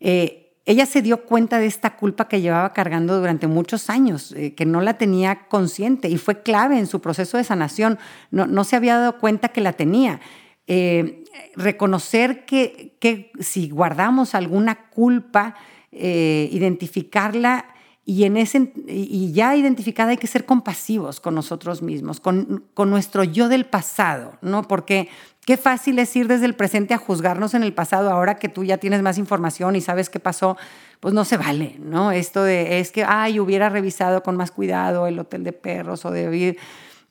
Eh, 0.00 0.52
ella 0.64 0.84
se 0.86 1.02
dio 1.02 1.24
cuenta 1.24 1.58
de 1.58 1.66
esta 1.66 1.96
culpa 1.96 2.28
que 2.28 2.40
llevaba 2.40 2.72
cargando 2.72 3.18
durante 3.18 3.46
muchos 3.46 3.88
años, 3.88 4.32
eh, 4.32 4.54
que 4.54 4.66
no 4.66 4.80
la 4.80 4.98
tenía 4.98 5.48
consciente 5.48 6.08
y 6.08 6.18
fue 6.18 6.42
clave 6.42 6.78
en 6.78 6.86
su 6.86 7.00
proceso 7.00 7.38
de 7.38 7.44
sanación. 7.44 7.98
No, 8.30 8.46
no 8.46 8.64
se 8.64 8.76
había 8.76 8.98
dado 8.98 9.18
cuenta 9.18 9.48
que 9.48 9.60
la 9.60 9.72
tenía. 9.72 10.20
Eh, 10.66 11.24
reconocer 11.56 12.44
que, 12.44 12.96
que 13.00 13.32
si 13.40 13.70
guardamos 13.70 14.34
alguna 14.34 14.88
culpa, 14.90 15.54
identificarla 15.94 17.71
y, 18.04 18.24
en 18.24 18.36
ese, 18.36 18.72
y 18.88 19.32
ya 19.32 19.54
identificada 19.54 20.10
hay 20.10 20.16
que 20.16 20.26
ser 20.26 20.44
compasivos 20.44 21.20
con 21.20 21.34
nosotros 21.34 21.82
mismos, 21.82 22.18
con, 22.18 22.64
con 22.74 22.90
nuestro 22.90 23.22
yo 23.22 23.48
del 23.48 23.64
pasado, 23.64 24.38
¿no? 24.42 24.62
Porque 24.62 25.08
qué 25.46 25.56
fácil 25.56 25.98
es 25.98 26.14
ir 26.16 26.26
desde 26.26 26.46
el 26.46 26.54
presente 26.54 26.94
a 26.94 26.98
juzgarnos 26.98 27.54
en 27.54 27.62
el 27.62 27.72
pasado 27.72 28.10
ahora 28.10 28.36
que 28.36 28.48
tú 28.48 28.64
ya 28.64 28.78
tienes 28.78 29.02
más 29.02 29.18
información 29.18 29.76
y 29.76 29.80
sabes 29.80 30.10
qué 30.10 30.20
pasó, 30.20 30.56
pues 31.00 31.14
no 31.14 31.24
se 31.24 31.36
vale, 31.36 31.76
¿no? 31.78 32.10
Esto 32.12 32.42
de 32.42 32.80
es 32.80 32.90
que, 32.90 33.04
ay, 33.04 33.38
hubiera 33.38 33.68
revisado 33.68 34.22
con 34.22 34.36
más 34.36 34.50
cuidado 34.50 35.06
el 35.06 35.18
hotel 35.18 35.44
de 35.44 35.52
perros 35.52 36.04
o 36.04 36.10
de 36.10 36.56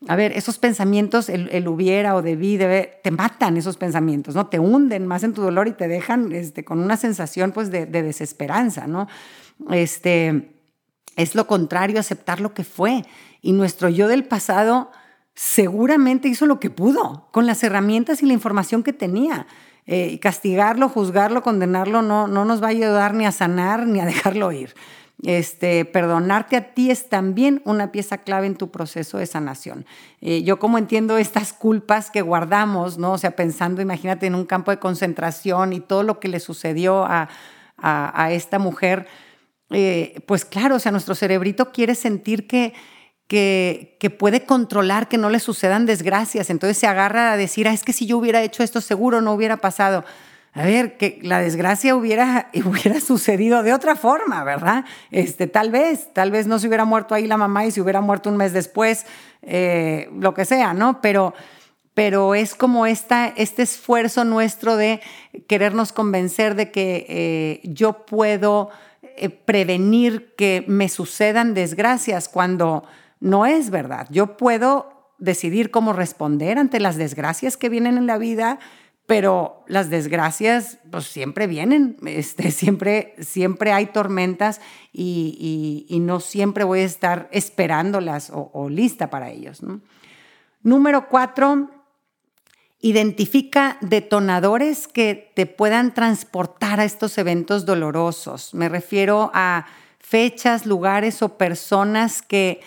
a 0.07 0.15
ver, 0.15 0.31
esos 0.35 0.57
pensamientos, 0.57 1.29
el, 1.29 1.67
hubiera 1.67 2.15
o 2.15 2.23
debí, 2.23 2.57
debe, 2.57 2.99
te 3.03 3.11
matan 3.11 3.57
esos 3.57 3.77
pensamientos, 3.77 4.33
¿no? 4.33 4.47
Te 4.47 4.57
hunden 4.57 5.05
más 5.05 5.23
en 5.23 5.33
tu 5.33 5.43
dolor 5.43 5.67
y 5.67 5.73
te 5.73 5.87
dejan 5.87 6.31
este, 6.31 6.65
con 6.65 6.79
una 6.79 6.97
sensación 6.97 7.51
pues 7.51 7.69
de, 7.69 7.85
desesperanza, 7.85 8.87
¿no? 8.87 9.07
Este, 9.69 10.53
es 11.15 11.35
lo 11.35 11.47
contrario, 11.47 11.99
aceptar 11.99 12.41
lo 12.41 12.53
que 12.53 12.63
fue. 12.63 13.05
Y 13.41 13.53
nuestro 13.53 13.89
yo 13.89 14.07
del 14.07 14.25
pasado 14.25 14.91
seguramente 15.35 16.27
hizo 16.27 16.45
lo 16.45 16.59
que 16.59 16.69
pudo, 16.69 17.27
con 17.31 17.45
las 17.45 17.63
herramientas 17.63 18.21
y 18.21 18.25
la 18.25 18.33
información 18.33 18.83
que 18.83 18.93
tenía. 18.93 19.47
Eh, 19.87 20.19
castigarlo, 20.19 20.89
juzgarlo, 20.89 21.41
condenarlo 21.41 22.01
no, 22.01 22.27
no 22.27 22.45
nos 22.45 22.61
va 22.61 22.67
a 22.67 22.69
ayudar 22.69 23.13
ni 23.13 23.25
a 23.25 23.31
sanar 23.31 23.87
ni 23.87 23.99
a 23.99 24.05
dejarlo 24.07 24.51
ir. 24.51 24.73
Este, 25.23 25.85
perdonarte 25.85 26.55
a 26.55 26.73
ti 26.73 26.89
es 26.89 27.07
también 27.07 27.61
una 27.63 27.91
pieza 27.91 28.17
clave 28.17 28.47
en 28.47 28.55
tu 28.55 28.71
proceso 28.71 29.19
de 29.19 29.27
sanación. 29.27 29.85
Eh, 30.19 30.41
yo 30.41 30.57
como 30.57 30.79
entiendo 30.79 31.17
estas 31.17 31.53
culpas 31.53 32.09
que 32.09 32.23
guardamos, 32.23 32.97
¿no? 32.97 33.13
O 33.13 33.17
sea, 33.19 33.35
pensando, 33.35 33.83
imagínate, 33.83 34.25
en 34.25 34.33
un 34.33 34.45
campo 34.45 34.71
de 34.71 34.79
concentración 34.79 35.73
y 35.73 35.79
todo 35.79 36.01
lo 36.01 36.19
que 36.19 36.27
le 36.27 36.39
sucedió 36.39 37.05
a, 37.05 37.29
esta 38.29 38.59
mujer, 38.59 39.07
eh, 39.71 40.21
pues 40.25 40.45
claro, 40.45 40.75
o 40.75 40.79
sea, 40.79 40.91
nuestro 40.91 41.15
cerebrito 41.15 41.71
quiere 41.71 41.95
sentir 41.95 42.47
que, 42.47 42.73
que, 43.27 44.09
puede 44.09 44.45
controlar 44.45 45.07
que 45.07 45.17
no 45.17 45.29
le 45.29 45.39
sucedan 45.39 45.85
desgracias, 45.85 46.49
entonces 46.49 46.77
se 46.77 46.87
agarra 46.87 47.31
a 47.31 47.37
decir, 47.37 47.67
ah, 47.67 47.73
es 47.73 47.83
que 47.83 47.93
si 47.93 48.05
yo 48.05 48.17
hubiera 48.17 48.41
hecho 48.41 48.63
esto 48.63 48.81
seguro 48.81 49.21
no 49.21 49.33
hubiera 49.33 49.57
pasado. 49.57 50.03
a 50.53 50.65
ver, 50.65 50.97
que 50.97 51.19
la 51.23 51.39
desgracia 51.39 51.95
hubiera, 51.95 52.49
hubiera 52.65 52.99
sucedido 52.99 53.63
de 53.63 53.73
otra 53.73 53.95
forma, 53.95 54.43
¿verdad? 54.43 54.83
Este, 55.11 55.47
tal 55.47 55.71
vez, 55.71 56.09
tal 56.13 56.31
vez 56.31 56.45
no 56.47 56.59
se 56.59 56.67
hubiera 56.67 56.83
muerto 56.83 57.15
ahí 57.15 57.25
la 57.25 57.37
mamá 57.37 57.65
y 57.65 57.71
se 57.71 57.79
hubiera 57.79 58.01
muerto 58.01 58.29
un 58.29 58.35
mes 58.35 58.51
después, 58.51 59.05
eh, 59.41 60.09
lo 60.19 60.33
que 60.33 60.43
sea, 60.43 60.73
¿no? 60.73 60.99
Pero, 60.99 61.33
pero 61.93 62.35
es 62.35 62.53
como 62.53 62.85
esta, 62.85 63.27
este 63.27 63.61
esfuerzo 63.61 64.25
nuestro 64.25 64.75
de 64.75 64.99
querernos 65.47 65.93
convencer 65.93 66.55
de 66.55 66.69
que 66.71 67.05
eh, 67.07 67.61
yo 67.63 68.05
puedo 68.05 68.71
eh, 69.17 69.29
prevenir 69.29 70.35
que 70.35 70.63
me 70.67 70.89
sucedan 70.89 71.53
desgracias 71.53 72.29
cuando 72.29 72.83
no 73.19 73.45
es 73.45 73.69
verdad. 73.69 74.07
Yo 74.09 74.37
puedo 74.37 75.13
decidir 75.19 75.71
cómo 75.71 75.93
responder 75.93 76.57
ante 76.57 76.79
las 76.79 76.97
desgracias 76.97 77.57
que 77.57 77.69
vienen 77.69 77.97
en 77.97 78.07
la 78.07 78.17
vida 78.17 78.59
pero 79.11 79.65
las 79.67 79.89
desgracias 79.89 80.77
pues 80.89 81.03
siempre 81.05 81.45
vienen, 81.45 81.97
este, 82.05 82.49
siempre, 82.51 83.13
siempre 83.19 83.73
hay 83.73 83.87
tormentas 83.87 84.61
y, 84.93 85.97
no 86.01 86.21
siempre 86.21 86.63
voy 86.63 86.79
a 86.79 86.85
estar 86.85 87.27
esperándolas 87.33 88.31
o, 88.33 88.69
lista 88.69 89.09
para 89.09 89.29
ellos. 89.29 89.61
Número 90.63 91.09
cuatro, 91.09 91.69
identifica 92.81 93.77
detonadores 93.81 94.87
que 94.87 95.31
te 95.35 95.45
puedan 95.45 95.93
transportar 95.93 96.79
a 96.79 96.85
estos 96.85 97.17
eventos 97.17 97.65
dolorosos. 97.65 98.53
Me 98.53 98.69
refiero 98.69 99.31
a 99.33 99.67
fechas, 99.99 100.65
lugares 100.65 101.21
o 101.21 101.37
personas 101.37 102.21
que 102.21 102.61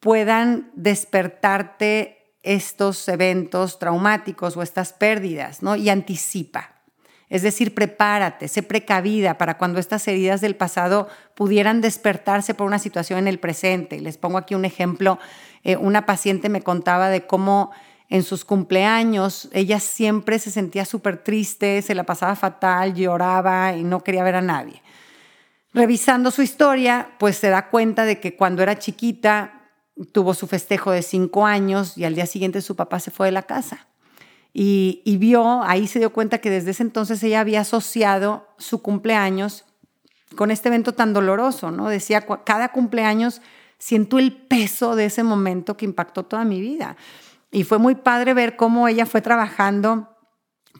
puedan 0.00 0.70
despertarte 0.74 2.36
estos 2.42 3.08
eventos 3.08 3.78
traumáticos 3.78 4.54
o 4.56 4.62
estas 4.62 4.92
pérdidas, 4.92 5.62
¿no? 5.62 5.76
Y 5.76 5.88
anticipa. 5.88 6.74
Es 7.30 7.42
decir, 7.42 7.74
prepárate, 7.74 8.48
sé 8.48 8.62
precavida 8.62 9.38
para 9.38 9.56
cuando 9.56 9.80
estas 9.80 10.06
heridas 10.06 10.42
del 10.42 10.56
pasado 10.56 11.08
pudieran 11.34 11.80
despertarse 11.80 12.52
por 12.52 12.66
una 12.66 12.78
situación 12.78 13.18
en 13.18 13.28
el 13.28 13.40
presente. 13.40 13.98
Les 13.98 14.18
pongo 14.18 14.36
aquí 14.36 14.54
un 14.54 14.66
ejemplo. 14.66 15.18
Eh, 15.64 15.78
una 15.78 16.04
paciente 16.04 16.50
me 16.50 16.60
contaba 16.60 17.08
de 17.08 17.26
cómo 17.26 17.72
en 18.08 18.22
sus 18.22 18.44
cumpleaños 18.44 19.48
ella 19.52 19.80
siempre 19.80 20.38
se 20.38 20.50
sentía 20.50 20.84
súper 20.84 21.22
triste, 21.22 21.82
se 21.82 21.94
la 21.94 22.04
pasaba 22.04 22.36
fatal, 22.36 22.94
lloraba 22.94 23.74
y 23.76 23.84
no 23.84 24.02
quería 24.02 24.24
ver 24.24 24.36
a 24.36 24.42
nadie. 24.42 24.82
Revisando 25.72 26.30
su 26.30 26.42
historia, 26.42 27.16
pues 27.18 27.36
se 27.36 27.48
da 27.48 27.68
cuenta 27.68 28.04
de 28.04 28.20
que 28.20 28.36
cuando 28.36 28.62
era 28.62 28.78
chiquita 28.78 29.70
tuvo 30.12 30.34
su 30.34 30.46
festejo 30.46 30.92
de 30.92 31.02
cinco 31.02 31.46
años 31.46 31.98
y 31.98 32.04
al 32.04 32.14
día 32.14 32.26
siguiente 32.26 32.60
su 32.62 32.76
papá 32.76 33.00
se 33.00 33.10
fue 33.10 33.26
de 33.26 33.32
la 33.32 33.42
casa. 33.42 33.88
Y, 34.56 35.16
vio, 35.18 35.64
ahí 35.64 35.88
se 35.88 35.98
dio 35.98 36.12
cuenta 36.12 36.38
que 36.38 36.48
desde 36.48 36.70
ese 36.70 36.84
entonces 36.84 37.20
ella 37.24 37.40
había 37.40 37.62
asociado 37.62 38.46
su 38.56 38.82
cumpleaños 38.82 39.64
con 40.36 40.52
este 40.52 40.68
evento 40.68 40.92
tan 40.94 41.12
doloroso, 41.12 41.72
¿no? 41.72 41.88
Decía, 41.88 42.24
cada 42.44 42.70
cumpleaños 42.70 43.42
siento 43.78 44.20
el 44.20 44.32
peso 44.32 44.94
de 44.94 45.06
ese 45.06 45.24
momento 45.24 45.76
que 45.76 45.84
impactó 45.84 46.22
toda 46.22 46.44
mi 46.44 46.60
vida. 46.60 46.96
Y 47.54 47.62
fue 47.62 47.78
muy 47.78 47.94
padre 47.94 48.34
ver 48.34 48.56
cómo 48.56 48.88
ella 48.88 49.06
fue 49.06 49.22
trabajando 49.22 50.08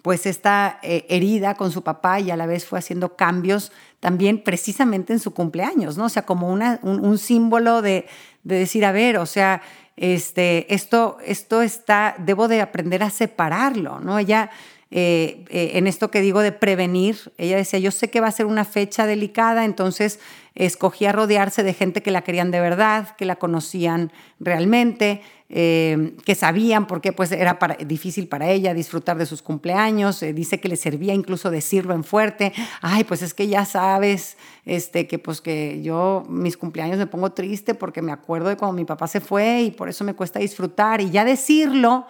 pues 0.02 0.26
esta 0.26 0.80
eh, 0.82 1.06
herida 1.08 1.54
con 1.54 1.70
su 1.70 1.84
papá 1.84 2.18
y 2.18 2.32
a 2.32 2.36
la 2.36 2.46
vez 2.46 2.66
fue 2.66 2.80
haciendo 2.80 3.14
cambios 3.14 3.70
también 4.00 4.42
precisamente 4.42 5.12
en 5.12 5.20
su 5.20 5.32
cumpleaños, 5.32 5.96
¿no? 5.96 6.06
O 6.06 6.08
sea, 6.08 6.26
como 6.26 6.52
una, 6.52 6.80
un, 6.82 7.16
símbolo 7.16 7.80
de, 7.80 8.06
de, 8.42 8.56
decir, 8.56 8.84
a 8.84 8.90
ver, 8.90 9.18
o 9.18 9.24
sea, 9.24 9.62
este, 9.96 10.74
esto, 10.74 11.18
esto 11.24 11.62
está, 11.62 12.16
debo 12.18 12.48
de 12.48 12.60
aprender 12.60 13.04
a 13.04 13.10
separarlo, 13.10 14.00
¿no? 14.00 14.18
Ella, 14.18 14.50
eh, 14.90 15.44
eh, 15.50 15.70
en 15.74 15.86
esto 15.86 16.10
que 16.10 16.20
digo 16.20 16.40
de 16.40 16.52
prevenir, 16.52 17.32
ella 17.38 17.56
decía, 17.56 17.78
yo 17.78 17.92
sé 17.92 18.10
que 18.10 18.20
va 18.20 18.26
a 18.26 18.32
ser 18.32 18.46
una 18.46 18.64
fecha 18.64 19.06
delicada, 19.06 19.64
entonces 19.64 20.18
escogía 20.54 21.12
rodearse 21.12 21.62
de 21.62 21.72
gente 21.72 22.02
que 22.02 22.10
la 22.10 22.22
querían 22.22 22.50
de 22.50 22.60
verdad, 22.60 23.16
que 23.16 23.24
la 23.24 23.36
conocían 23.36 24.12
realmente, 24.38 25.22
eh, 25.56 26.16
que 26.24 26.34
sabían 26.34 26.88
por 26.88 27.00
qué 27.00 27.12
pues, 27.12 27.30
era 27.30 27.56
difícil 27.86 28.26
para 28.26 28.50
ella 28.50 28.74
disfrutar 28.74 29.16
de 29.16 29.24
sus 29.24 29.40
cumpleaños. 29.40 30.20
Eh, 30.24 30.32
dice 30.32 30.58
que 30.58 30.68
le 30.68 30.74
servía 30.74 31.14
incluso 31.14 31.48
decirlo 31.48 31.94
en 31.94 32.02
fuerte. 32.02 32.52
Ay, 32.80 33.04
pues 33.04 33.22
es 33.22 33.34
que 33.34 33.46
ya 33.46 33.64
sabes 33.64 34.36
este, 34.64 35.06
que, 35.06 35.20
pues, 35.20 35.40
que 35.40 35.80
yo 35.80 36.24
mis 36.28 36.56
cumpleaños 36.56 36.98
me 36.98 37.06
pongo 37.06 37.30
triste 37.30 37.74
porque 37.74 38.02
me 38.02 38.10
acuerdo 38.10 38.48
de 38.48 38.56
cuando 38.56 38.76
mi 38.76 38.84
papá 38.84 39.06
se 39.06 39.20
fue 39.20 39.62
y 39.62 39.70
por 39.70 39.88
eso 39.88 40.02
me 40.02 40.14
cuesta 40.14 40.40
disfrutar. 40.40 41.00
Y 41.00 41.10
ya 41.10 41.24
decirlo 41.24 42.04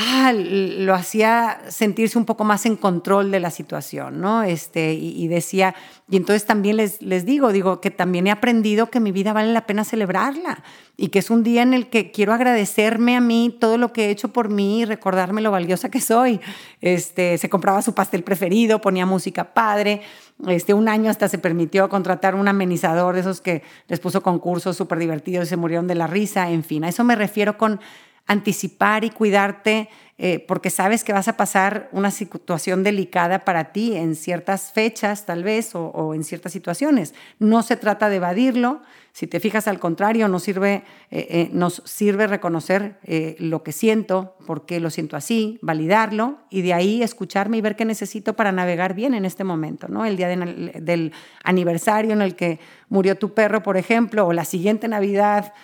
ah, 0.00 0.32
lo 0.32 0.94
hacía 0.94 1.60
sentirse 1.68 2.16
un 2.16 2.24
poco 2.24 2.42
más 2.44 2.64
en 2.64 2.76
control 2.76 3.30
de 3.30 3.38
la 3.38 3.50
situación, 3.50 4.20
¿no? 4.20 4.42
Este, 4.42 4.94
y, 4.94 5.28
decía, 5.28 5.74
y 6.08 6.16
entonces 6.16 6.46
también 6.46 6.78
les, 6.78 7.02
les 7.02 7.26
digo, 7.26 7.52
digo 7.52 7.80
que 7.80 7.90
también 7.90 8.26
he 8.26 8.30
aprendido 8.30 8.90
que 8.90 8.98
mi 8.98 9.12
vida 9.12 9.34
vale 9.34 9.52
la 9.52 9.66
pena 9.66 9.84
celebrarla 9.84 10.64
y 10.96 11.08
que 11.08 11.18
es 11.18 11.28
un 11.28 11.42
día 11.42 11.62
en 11.62 11.74
el 11.74 11.88
que 11.90 12.10
quiero 12.10 12.32
agradecerme 12.32 13.14
a 13.14 13.20
mí 13.20 13.54
todo 13.60 13.76
lo 13.76 13.92
que 13.92 14.06
he 14.06 14.10
hecho 14.10 14.28
por 14.28 14.48
mí 14.48 14.80
y 14.80 14.84
recordarme 14.86 15.42
lo 15.42 15.50
valiosa 15.50 15.90
que 15.90 16.00
soy. 16.00 16.40
Este, 16.80 17.36
se 17.36 17.50
compraba 17.50 17.82
su 17.82 17.94
pastel 17.94 18.24
preferido, 18.24 18.80
ponía 18.80 19.04
música 19.04 19.52
padre, 19.52 20.00
este, 20.46 20.72
un 20.72 20.88
año 20.88 21.10
hasta 21.10 21.28
se 21.28 21.36
permitió 21.36 21.88
contratar 21.90 22.34
un 22.34 22.48
amenizador 22.48 23.14
de 23.14 23.20
esos 23.20 23.42
que 23.42 23.62
les 23.88 24.00
puso 24.00 24.22
concursos 24.22 24.76
súper 24.76 24.98
divertidos 24.98 25.46
y 25.46 25.50
se 25.50 25.56
murieron 25.56 25.86
de 25.86 25.94
la 25.94 26.06
risa, 26.06 26.50
en 26.50 26.64
fin, 26.64 26.84
a 26.84 26.88
eso 26.88 27.04
me 27.04 27.16
refiero 27.16 27.58
con 27.58 27.80
anticipar 28.26 29.04
y 29.04 29.10
cuidarte 29.10 29.88
eh, 30.22 30.44
porque 30.46 30.68
sabes 30.68 31.02
que 31.02 31.14
vas 31.14 31.28
a 31.28 31.38
pasar 31.38 31.88
una 31.92 32.10
situación 32.10 32.82
delicada 32.82 33.38
para 33.38 33.72
ti 33.72 33.96
en 33.96 34.14
ciertas 34.14 34.70
fechas 34.70 35.24
tal 35.24 35.42
vez 35.42 35.74
o, 35.74 36.12
en 36.14 36.24
ciertas 36.24 36.52
situaciones. 36.52 37.14
No 37.38 37.62
se 37.62 37.76
trata 37.76 38.10
de 38.10 38.16
evadirlo, 38.16 38.82
si 39.12 39.26
te 39.26 39.40
fijas 39.40 39.66
al 39.66 39.80
contrario, 39.80 40.28
nos 40.28 40.42
sirve, 40.42 40.84
eh, 41.10 41.50
eh, 41.50 41.68
sirve 41.84 42.26
reconocer 42.26 42.98
lo 43.38 43.62
que 43.62 43.72
siento, 43.72 44.36
por 44.46 44.66
qué 44.66 44.78
lo 44.78 44.90
siento 44.90 45.16
así, 45.16 45.58
validarlo 45.62 46.40
y 46.50 46.60
de 46.60 46.74
ahí 46.74 47.02
escucharme 47.02 47.56
y 47.56 47.62
ver 47.62 47.74
qué 47.74 47.86
necesito 47.86 48.34
para 48.34 48.52
navegar 48.52 48.92
bien 48.92 49.14
en 49.14 49.24
este 49.24 49.42
momento, 49.42 49.88
¿no? 49.88 50.04
El 50.04 50.18
día 50.18 50.28
del 50.28 51.12
aniversario 51.44 52.12
en 52.12 52.20
el 52.20 52.36
que 52.36 52.60
murió 52.90 53.16
tu 53.16 53.32
perro, 53.32 53.62
por 53.62 53.78
ejemplo, 53.78 54.26
o 54.26 54.34
la 54.34 54.44
siguiente 54.44 54.86
Navidad, 54.86 55.54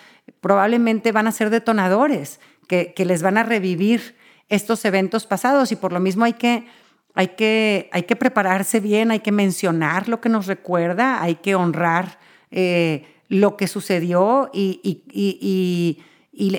probablemente 0.41 1.11
van 1.11 1.27
a 1.27 1.31
ser 1.31 1.49
detonadores 1.49 2.39
que, 2.67 2.93
les 2.97 3.21
van 3.21 3.37
a 3.37 3.43
revivir 3.43 4.15
estos 4.49 4.83
eventos 4.85 5.25
pasados 5.25 5.71
y 5.71 5.75
por 5.75 5.93
lo 5.93 5.99
mismo 5.99 6.25
hay 6.25 6.33
que, 6.33 6.67
hay, 7.13 7.29
que, 7.29 7.89
hay 7.91 8.03
que 8.03 8.15
prepararse 8.15 8.79
bien, 8.79 9.11
hay 9.11 9.21
que 9.21 9.31
mencionar 9.31 10.09
lo 10.09 10.21
que 10.21 10.29
nos 10.29 10.47
recuerda, 10.47 11.21
hay 11.21 11.35
que 11.35 11.55
honrar 11.55 12.19
eh, 12.51 13.05
lo 13.29 13.57
que 13.57 13.67
sucedió 13.67 14.49
y, 14.53 14.79
y, 14.83 16.03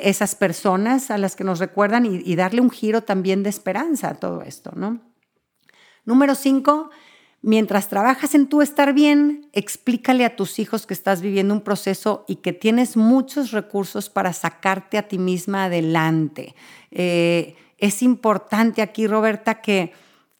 esas 0.02 0.34
personas 0.34 1.10
a 1.12 1.18
las 1.18 1.36
que 1.36 1.44
nos 1.44 1.60
recuerdan 1.60 2.04
y, 2.04 2.34
darle 2.34 2.60
un 2.60 2.70
giro 2.70 3.02
también 3.02 3.44
de 3.44 3.50
esperanza 3.50 4.10
a 4.10 4.14
todo 4.14 4.42
esto. 4.42 4.72
¿no? 4.74 5.00
Número 6.04 6.34
cinco, 6.34 6.90
Mientras 7.40 7.88
trabajas 7.88 8.34
en 8.34 8.48
tu 8.48 8.62
estar 8.62 8.92
bien, 8.92 9.46
explícale 9.52 10.24
a 10.24 10.34
tus 10.34 10.58
hijos 10.58 10.86
que 10.86 10.94
estás 10.94 11.20
viviendo 11.22 11.54
un 11.54 11.60
proceso 11.60 12.24
y 12.26 12.36
que 12.36 12.52
tienes 12.52 12.96
muchos 12.96 13.52
recursos 13.52 14.10
para 14.10 14.32
sacarte 14.32 14.98
a 14.98 15.06
ti 15.06 15.18
misma 15.18 15.64
adelante. 15.64 16.56
Eh, 16.90 17.54
es 17.78 18.02
importante 18.02 18.82
aquí, 18.82 19.06
Roberta, 19.06 19.60
que 19.60 19.92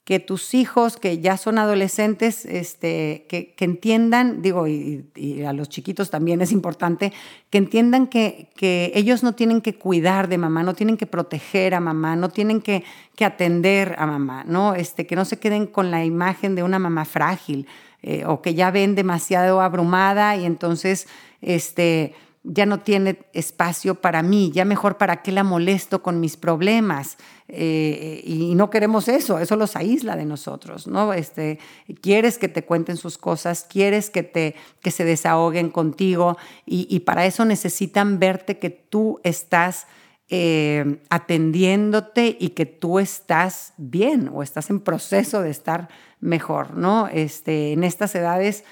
que 0.09 0.21
tus 0.21 0.55
hijos 0.55 0.97
que 0.97 1.19
ya 1.19 1.37
son 1.37 1.59
adolescentes, 1.59 2.47
este, 2.47 3.27
que, 3.29 3.55
entiendan, 3.59 4.41
digo, 4.41 4.67
y, 4.67 5.05
a 5.47 5.53
los 5.53 5.69
chiquitos 5.69 6.09
también 6.09 6.41
es 6.41 6.51
importante, 6.51 7.13
que 7.51 7.59
entiendan 7.59 8.07
que, 8.07 8.49
que, 8.57 8.91
ellos 8.95 9.23
no 9.23 9.35
tienen 9.35 9.61
que 9.61 9.75
cuidar 9.75 10.29
de 10.29 10.39
mamá, 10.39 10.63
no 10.63 10.73
tienen 10.73 10.97
que 10.97 11.05
proteger 11.05 11.75
a 11.75 11.81
mamá, 11.81 12.17
no 12.17 12.31
tienen 12.31 12.63
que, 12.63 12.85
que 13.17 13.27
atender 13.27 13.97
a 13.99 14.07
mamá, 14.07 14.45
¿no? 14.47 14.75
Este, 14.75 15.07
que 15.07 15.15
no 15.15 15.27
se 15.27 15.39
queden 15.39 15.67
con 15.67 15.91
la 15.91 16.03
imagen 16.07 16.55
de 16.55 16.63
una 16.63 16.79
mamá 16.79 17.05
frágil 17.05 17.67
eh, 18.03 18.25
o 18.25 18.41
que 18.41 18.55
ya 18.55 18.71
ven 18.71 18.95
demasiado 18.95 19.61
abrumada 19.61 20.37
y 20.37 20.47
entonces, 20.47 21.07
este, 21.43 22.15
ya 22.51 22.65
no 22.65 22.81
tiene 22.81 23.19
espacio 23.35 23.97
para 23.97 24.23
mí, 24.23 24.51
ya 24.55 24.65
mejor 24.65 24.97
para 24.97 25.23
qué 25.23 25.33
la 25.33 25.45
molesto 25.45 26.03
con 26.03 26.19
mis 26.19 26.39
problemas. 26.39 27.19
Eh, 27.47 28.23
y 28.25 28.55
no 28.55 28.71
queremos 28.71 29.07
eso, 29.09 29.39
eso 29.39 29.57
los 29.57 29.77
aísla 29.77 30.17
de 30.17 30.25
nosotros, 30.25 30.87
¿no? 30.87 31.13
Este, 31.13 31.59
quieres 32.01 32.39
que 32.39 32.49
te 32.49 32.65
cuenten 32.65 32.97
sus 32.97 33.19
cosas, 33.19 33.67
quieres 33.69 34.09
que, 34.09 34.23
te, 34.23 34.55
que 34.81 34.91
se 34.91 35.05
desahoguen 35.05 35.69
contigo 35.71 36.39
y, 36.65 37.01
para 37.01 37.27
eso 37.27 37.45
necesitan 37.45 38.19
verte 38.19 38.59
que 38.59 38.71
tú 38.71 39.21
estás 39.25 39.87
eh, 40.31 41.01
atendiéndote 41.11 42.37
y 42.39 42.51
que 42.51 42.67
tú 42.67 42.99
estás 42.99 43.75
bien 43.77 44.31
o 44.33 44.43
estás 44.43 44.71
en 44.71 44.81
proceso 44.81 45.43
de 45.43 45.51
estar 45.51 45.89
mejor, 46.21 46.75
¿no? 46.77 47.09
Este, 47.09 47.73
en 47.73 47.85
estas 47.85 48.15
edades 48.15 48.65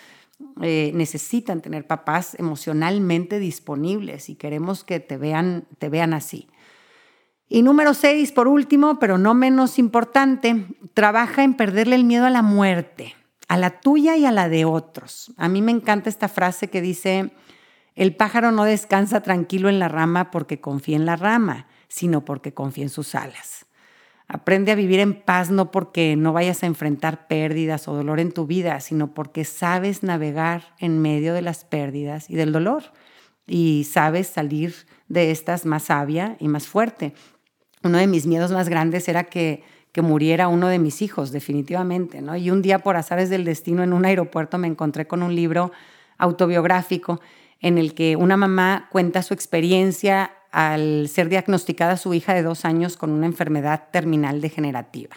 eh, 0.62 0.90
necesitan 0.94 1.60
tener 1.60 1.86
papás 1.86 2.34
emocionalmente 2.38 3.38
disponibles 3.38 4.28
y 4.28 4.36
queremos 4.36 4.84
que 4.84 5.00
te 5.00 5.16
vean, 5.16 5.66
te 5.78 5.88
vean 5.88 6.14
así. 6.14 6.48
Y 7.48 7.62
número 7.62 7.94
seis, 7.94 8.32
por 8.32 8.48
último, 8.48 8.98
pero 8.98 9.18
no 9.18 9.34
menos 9.34 9.78
importante, 9.78 10.66
trabaja 10.94 11.44
en 11.44 11.54
perderle 11.54 11.94
el 11.94 12.04
miedo 12.04 12.26
a 12.26 12.30
la 12.30 12.42
muerte, 12.42 13.14
a 13.48 13.56
la 13.56 13.80
tuya 13.80 14.16
y 14.16 14.26
a 14.26 14.32
la 14.32 14.48
de 14.48 14.64
otros. 14.64 15.32
A 15.36 15.48
mí 15.48 15.62
me 15.62 15.72
encanta 15.72 16.08
esta 16.08 16.28
frase 16.28 16.68
que 16.68 16.80
dice, 16.80 17.30
el 17.94 18.16
pájaro 18.16 18.50
no 18.50 18.64
descansa 18.64 19.22
tranquilo 19.22 19.68
en 19.68 19.78
la 19.78 19.88
rama 19.88 20.30
porque 20.30 20.60
confía 20.60 20.96
en 20.96 21.06
la 21.06 21.16
rama, 21.16 21.68
sino 21.88 22.24
porque 22.24 22.52
confía 22.52 22.84
en 22.84 22.90
sus 22.90 23.14
alas. 23.14 23.65
Aprende 24.28 24.72
a 24.72 24.74
vivir 24.74 24.98
en 24.98 25.14
paz 25.14 25.50
no 25.50 25.70
porque 25.70 26.16
no 26.16 26.32
vayas 26.32 26.62
a 26.62 26.66
enfrentar 26.66 27.28
pérdidas 27.28 27.86
o 27.86 27.94
dolor 27.94 28.18
en 28.18 28.32
tu 28.32 28.46
vida, 28.46 28.80
sino 28.80 29.14
porque 29.14 29.44
sabes 29.44 30.02
navegar 30.02 30.74
en 30.78 31.00
medio 31.00 31.32
de 31.32 31.42
las 31.42 31.64
pérdidas 31.64 32.28
y 32.28 32.34
del 32.34 32.52
dolor 32.52 32.84
y 33.46 33.84
sabes 33.84 34.26
salir 34.26 34.74
de 35.08 35.30
estas 35.30 35.64
más 35.64 35.84
sabia 35.84 36.36
y 36.40 36.48
más 36.48 36.66
fuerte. 36.66 37.14
Uno 37.84 37.98
de 37.98 38.08
mis 38.08 38.26
miedos 38.26 38.50
más 38.50 38.68
grandes 38.68 39.08
era 39.08 39.24
que, 39.24 39.62
que 39.92 40.02
muriera 40.02 40.48
uno 40.48 40.66
de 40.66 40.80
mis 40.80 41.02
hijos, 41.02 41.30
definitivamente, 41.30 42.20
¿no? 42.20 42.36
Y 42.36 42.50
un 42.50 42.62
día 42.62 42.80
por 42.80 42.96
azares 42.96 43.30
del 43.30 43.44
destino 43.44 43.84
en 43.84 43.92
un 43.92 44.04
aeropuerto 44.04 44.58
me 44.58 44.66
encontré 44.66 45.06
con 45.06 45.22
un 45.22 45.36
libro 45.36 45.70
autobiográfico 46.18 47.20
en 47.60 47.78
el 47.78 47.94
que 47.94 48.16
una 48.16 48.36
mamá 48.36 48.88
cuenta 48.90 49.22
su 49.22 49.34
experiencia 49.34 50.32
al 50.56 51.10
ser 51.10 51.28
diagnosticada 51.28 51.98
su 51.98 52.14
hija 52.14 52.32
de 52.32 52.42
dos 52.42 52.64
años 52.64 52.96
con 52.96 53.10
una 53.10 53.26
enfermedad 53.26 53.88
terminal 53.92 54.40
degenerativa. 54.40 55.14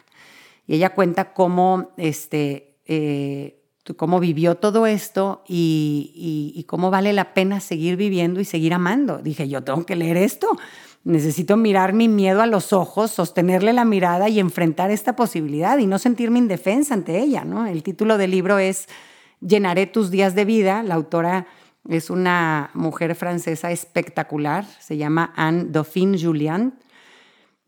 Y 0.68 0.76
ella 0.76 0.90
cuenta 0.90 1.32
cómo, 1.32 1.92
este, 1.96 2.76
eh, 2.86 3.62
cómo 3.96 4.20
vivió 4.20 4.56
todo 4.56 4.86
esto 4.86 5.46
y, 5.48 6.66
cómo 6.68 6.92
vale 6.92 7.14
la 7.14 7.34
pena 7.34 7.62
seguir 7.62 7.96
viviendo 7.96 8.42
y 8.42 8.46
seguir 8.46 8.74
amando. 8.74 9.20
Dije, 9.20 9.48
yo 9.48 9.64
tengo 9.64 9.86
que 9.86 9.96
leer 9.96 10.18
esto. 10.18 10.58
Necesito 11.06 11.56
mirar 11.56 11.94
mi 11.94 12.10
miedo 12.10 12.42
a 12.42 12.46
los 12.46 12.74
ojos, 12.74 13.10
sostenerle 13.10 13.72
la 13.72 13.86
mirada 13.86 14.28
y 14.28 14.42
enfrentar 14.42 14.92
esta 14.92 15.16
posibilidad 15.16 15.78
y 15.78 15.88
no 15.88 16.00
sentirme 16.00 16.40
indefensa 16.40 16.94
ante 16.94 17.18
ella. 17.18 17.46
El 17.72 17.82
título 17.82 18.18
del 18.18 18.32
libro 18.32 18.60
es 18.60 18.90
Llenaré 19.40 19.88
tus 19.88 20.12
días 20.12 20.36
de 20.36 20.44
vida. 20.44 20.84
La 20.84 20.96
autora 20.96 21.48
es 21.98 22.10
una 22.10 22.70
mujer 22.74 23.16
francesa 23.16 23.72
espectacular, 23.72 24.66
se 24.80 24.98
llama 24.98 25.34
Anne 25.36 25.66
Dauphine 25.70 26.18
Julian. 26.20 26.78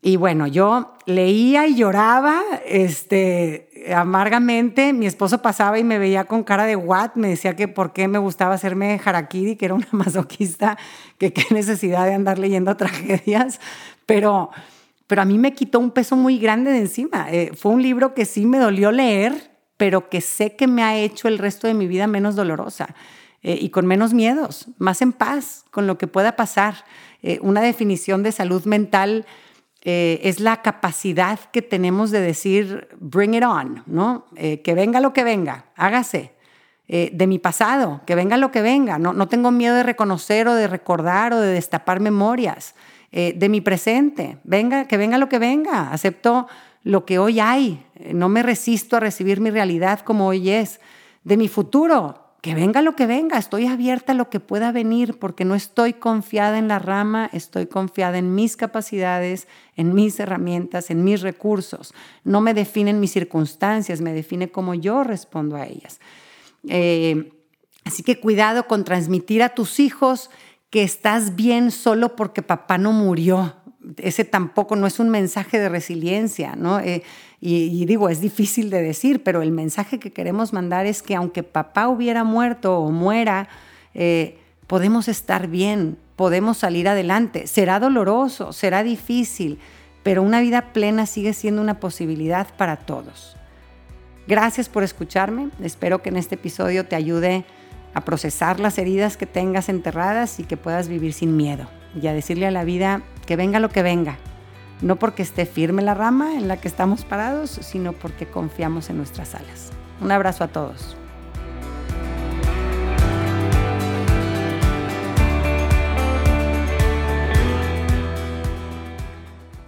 Y 0.04 0.16
bueno, 0.16 0.48
yo 0.48 0.94
leía 1.06 1.68
y 1.68 1.76
lloraba 1.76 2.42
este, 2.66 3.70
amargamente. 3.94 4.92
Mi 4.92 5.06
esposo 5.06 5.42
pasaba 5.42 5.78
y 5.78 5.84
me 5.84 5.98
veía 5.98 6.24
con 6.24 6.42
cara 6.42 6.66
de 6.66 6.74
what, 6.74 7.12
me 7.14 7.28
decía 7.28 7.54
que 7.54 7.68
por 7.68 7.92
qué 7.92 8.08
me 8.08 8.18
gustaba 8.18 8.54
hacerme 8.54 9.00
harakiri, 9.04 9.54
que 9.54 9.66
era 9.66 9.74
una 9.74 9.88
masoquista, 9.92 10.76
que 11.18 11.32
qué 11.32 11.44
necesidad 11.54 12.04
de 12.06 12.14
andar 12.14 12.38
leyendo 12.38 12.76
tragedias. 12.76 13.60
Pero, 14.06 14.50
pero 15.06 15.22
a 15.22 15.24
mí 15.24 15.38
me 15.38 15.52
quitó 15.52 15.78
un 15.78 15.92
peso 15.92 16.16
muy 16.16 16.38
grande 16.38 16.72
de 16.72 16.78
encima. 16.78 17.28
Eh, 17.30 17.52
fue 17.56 17.72
un 17.72 17.82
libro 17.82 18.12
que 18.12 18.24
sí 18.24 18.44
me 18.44 18.58
dolió 18.58 18.90
leer, 18.90 19.52
pero 19.76 20.08
que 20.08 20.20
sé 20.20 20.56
que 20.56 20.66
me 20.66 20.82
ha 20.82 20.96
hecho 20.96 21.28
el 21.28 21.38
resto 21.38 21.68
de 21.68 21.74
mi 21.74 21.86
vida 21.86 22.08
menos 22.08 22.34
dolorosa. 22.34 22.94
Eh, 23.42 23.58
y 23.60 23.70
con 23.70 23.86
menos 23.86 24.14
miedos, 24.14 24.68
más 24.78 25.02
en 25.02 25.12
paz 25.12 25.64
con 25.72 25.86
lo 25.86 25.98
que 25.98 26.06
pueda 26.06 26.36
pasar. 26.36 26.84
Eh, 27.22 27.40
una 27.42 27.60
definición 27.60 28.22
de 28.22 28.30
salud 28.30 28.64
mental 28.66 29.26
eh, 29.82 30.20
es 30.22 30.38
la 30.38 30.62
capacidad 30.62 31.40
que 31.52 31.60
tenemos 31.60 32.12
de 32.12 32.20
decir, 32.20 32.88
bring 33.00 33.34
it 33.34 33.42
on, 33.42 33.82
¿no? 33.86 34.26
que 34.36 34.74
venga 34.74 35.00
lo 35.00 35.12
que 35.12 35.24
venga, 35.24 35.66
hágase. 35.76 36.32
de 36.86 37.26
mi 37.26 37.38
pasado, 37.38 38.02
que 38.06 38.14
venga 38.14 38.36
lo 38.36 38.52
que 38.52 38.60
venga. 38.60 38.98
No, 38.98 39.12
no 39.12 39.26
tengo 39.26 39.50
miedo 39.50 39.74
de 39.74 39.82
reconocer 39.82 40.46
o 40.46 40.54
de 40.54 40.68
recordar 40.68 41.32
o 41.32 41.40
de 41.40 41.52
destapar 41.54 42.00
memorias. 42.00 42.74
de 43.10 43.48
mi 43.48 43.60
presente, 43.60 44.38
venga, 44.44 44.86
que 44.86 44.98
venga 44.98 45.18
lo 45.18 45.28
que 45.28 45.38
venga. 45.38 45.90
Acepto 45.90 46.46
lo 46.84 47.04
que 47.04 47.18
hoy 47.18 47.40
hay. 47.40 47.84
No 48.12 48.28
me 48.28 48.42
resisto 48.42 48.96
a 48.96 49.00
recibir 49.00 49.40
mi 49.40 49.50
realidad 49.50 50.00
como 50.00 50.26
hoy 50.26 50.50
es. 50.50 50.80
De 51.24 51.36
mi 51.36 51.48
futuro, 51.48 52.21
que 52.42 52.56
venga 52.56 52.82
lo 52.82 52.96
que 52.96 53.06
venga, 53.06 53.38
estoy 53.38 53.68
abierta 53.68 54.12
a 54.12 54.14
lo 54.16 54.28
que 54.28 54.40
pueda 54.40 54.72
venir 54.72 55.16
porque 55.16 55.44
no 55.44 55.54
estoy 55.54 55.92
confiada 55.92 56.58
en 56.58 56.66
la 56.66 56.80
rama, 56.80 57.30
estoy 57.32 57.66
confiada 57.66 58.18
en 58.18 58.34
mis 58.34 58.56
capacidades, 58.56 59.46
en 59.76 59.94
mis 59.94 60.18
herramientas, 60.18 60.90
en 60.90 61.04
mis 61.04 61.22
recursos. 61.22 61.94
No 62.24 62.40
me 62.40 62.52
definen 62.52 62.98
mis 62.98 63.12
circunstancias, 63.12 64.00
me 64.00 64.12
define 64.12 64.50
cómo 64.50 64.74
yo 64.74 65.04
respondo 65.04 65.54
a 65.54 65.68
ellas. 65.68 66.00
Eh, 66.68 67.32
así 67.84 68.02
que 68.02 68.18
cuidado 68.18 68.66
con 68.66 68.82
transmitir 68.82 69.44
a 69.44 69.54
tus 69.54 69.78
hijos 69.78 70.28
que 70.68 70.82
estás 70.82 71.36
bien 71.36 71.70
solo 71.70 72.16
porque 72.16 72.42
papá 72.42 72.76
no 72.76 72.90
murió. 72.90 73.54
Ese 73.96 74.24
tampoco 74.24 74.76
no 74.76 74.86
es 74.86 75.00
un 75.00 75.08
mensaje 75.08 75.58
de 75.58 75.68
resiliencia, 75.68 76.54
¿no? 76.56 76.78
Eh, 76.80 77.02
y, 77.40 77.84
digo, 77.86 78.08
es 78.08 78.20
difícil 78.20 78.70
de 78.70 78.80
decir, 78.82 79.24
pero 79.24 79.42
el 79.42 79.50
mensaje 79.50 79.98
que 79.98 80.12
queremos 80.12 80.52
mandar 80.52 80.86
es 80.86 81.02
que 81.02 81.16
aunque 81.16 81.42
papá 81.42 81.88
hubiera 81.88 82.22
muerto 82.22 82.78
o 82.78 82.92
muera, 82.92 83.48
eh, 83.94 84.38
podemos 84.68 85.08
estar 85.08 85.48
bien, 85.48 85.98
podemos 86.14 86.58
salir 86.58 86.88
adelante. 86.88 87.48
Será 87.48 87.80
doloroso, 87.80 88.52
será 88.52 88.84
difícil, 88.84 89.58
pero 90.04 90.22
una 90.22 90.40
vida 90.40 90.72
plena 90.72 91.06
sigue 91.06 91.32
siendo 91.32 91.60
una 91.60 91.80
posibilidad 91.80 92.46
para 92.56 92.76
todos. 92.76 93.36
Gracias 94.28 94.68
por 94.68 94.84
escucharme. 94.84 95.48
Espero 95.62 96.00
que 96.00 96.10
en 96.10 96.16
este 96.16 96.36
episodio 96.36 96.86
te 96.86 96.94
ayude 96.94 97.44
a 97.94 98.04
procesar 98.04 98.60
las 98.60 98.78
heridas 98.78 99.16
que 99.16 99.26
tengas 99.26 99.68
enterradas 99.68 100.38
y 100.38 100.44
que 100.44 100.56
puedas 100.56 100.88
vivir 100.88 101.12
sin 101.12 101.36
miedo 101.36 101.68
y 102.00 102.06
a 102.06 102.14
decirle 102.14 102.46
a 102.46 102.50
la 102.50 102.64
vida 102.64 103.02
que 103.32 103.36
venga 103.36 103.60
lo 103.60 103.70
que 103.70 103.82
venga, 103.82 104.18
no 104.82 104.96
porque 104.96 105.22
esté 105.22 105.46
firme 105.46 105.80
la 105.80 105.94
rama 105.94 106.34
en 106.34 106.48
la 106.48 106.58
que 106.58 106.68
estamos 106.68 107.06
parados, 107.06 107.48
sino 107.48 107.94
porque 107.94 108.26
confiamos 108.26 108.90
en 108.90 108.98
nuestras 108.98 109.34
alas. 109.34 109.70
Un 110.02 110.12
abrazo 110.12 110.44
a 110.44 110.48
todos. 110.48 110.98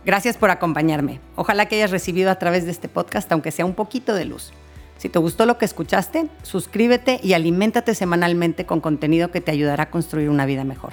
Gracias 0.05 0.37
por 0.37 0.51
acompañarme. 0.51 1.23
Ojalá 1.35 1.65
que 1.65 1.77
hayas 1.77 1.91
recibido 1.91 2.31
a 2.31 2.39
través 2.39 2.67
de 2.67 2.71
este 2.71 2.91
podcast, 2.91 3.33
aunque 3.33 3.51
sea 3.51 3.65
un 3.65 3.73
poquito 3.73 4.15
de 4.15 4.27
luz. 4.27 4.53
Si 4.99 5.09
te 5.09 5.19
gustó 5.19 5.47
lo 5.47 5.57
que 5.57 5.65
escuchaste, 5.65 6.29
suscríbete 6.43 7.19
y 7.23 7.33
aliméntate 7.33 7.95
semanalmente 7.95 8.67
con 8.67 8.83
contenido 8.83 9.31
que 9.31 9.41
te 9.41 9.53
ayudará 9.53 9.85
a 9.85 9.91
construir 9.91 10.29
una 10.29 10.45
vida 10.45 10.65
mejor. 10.65 10.93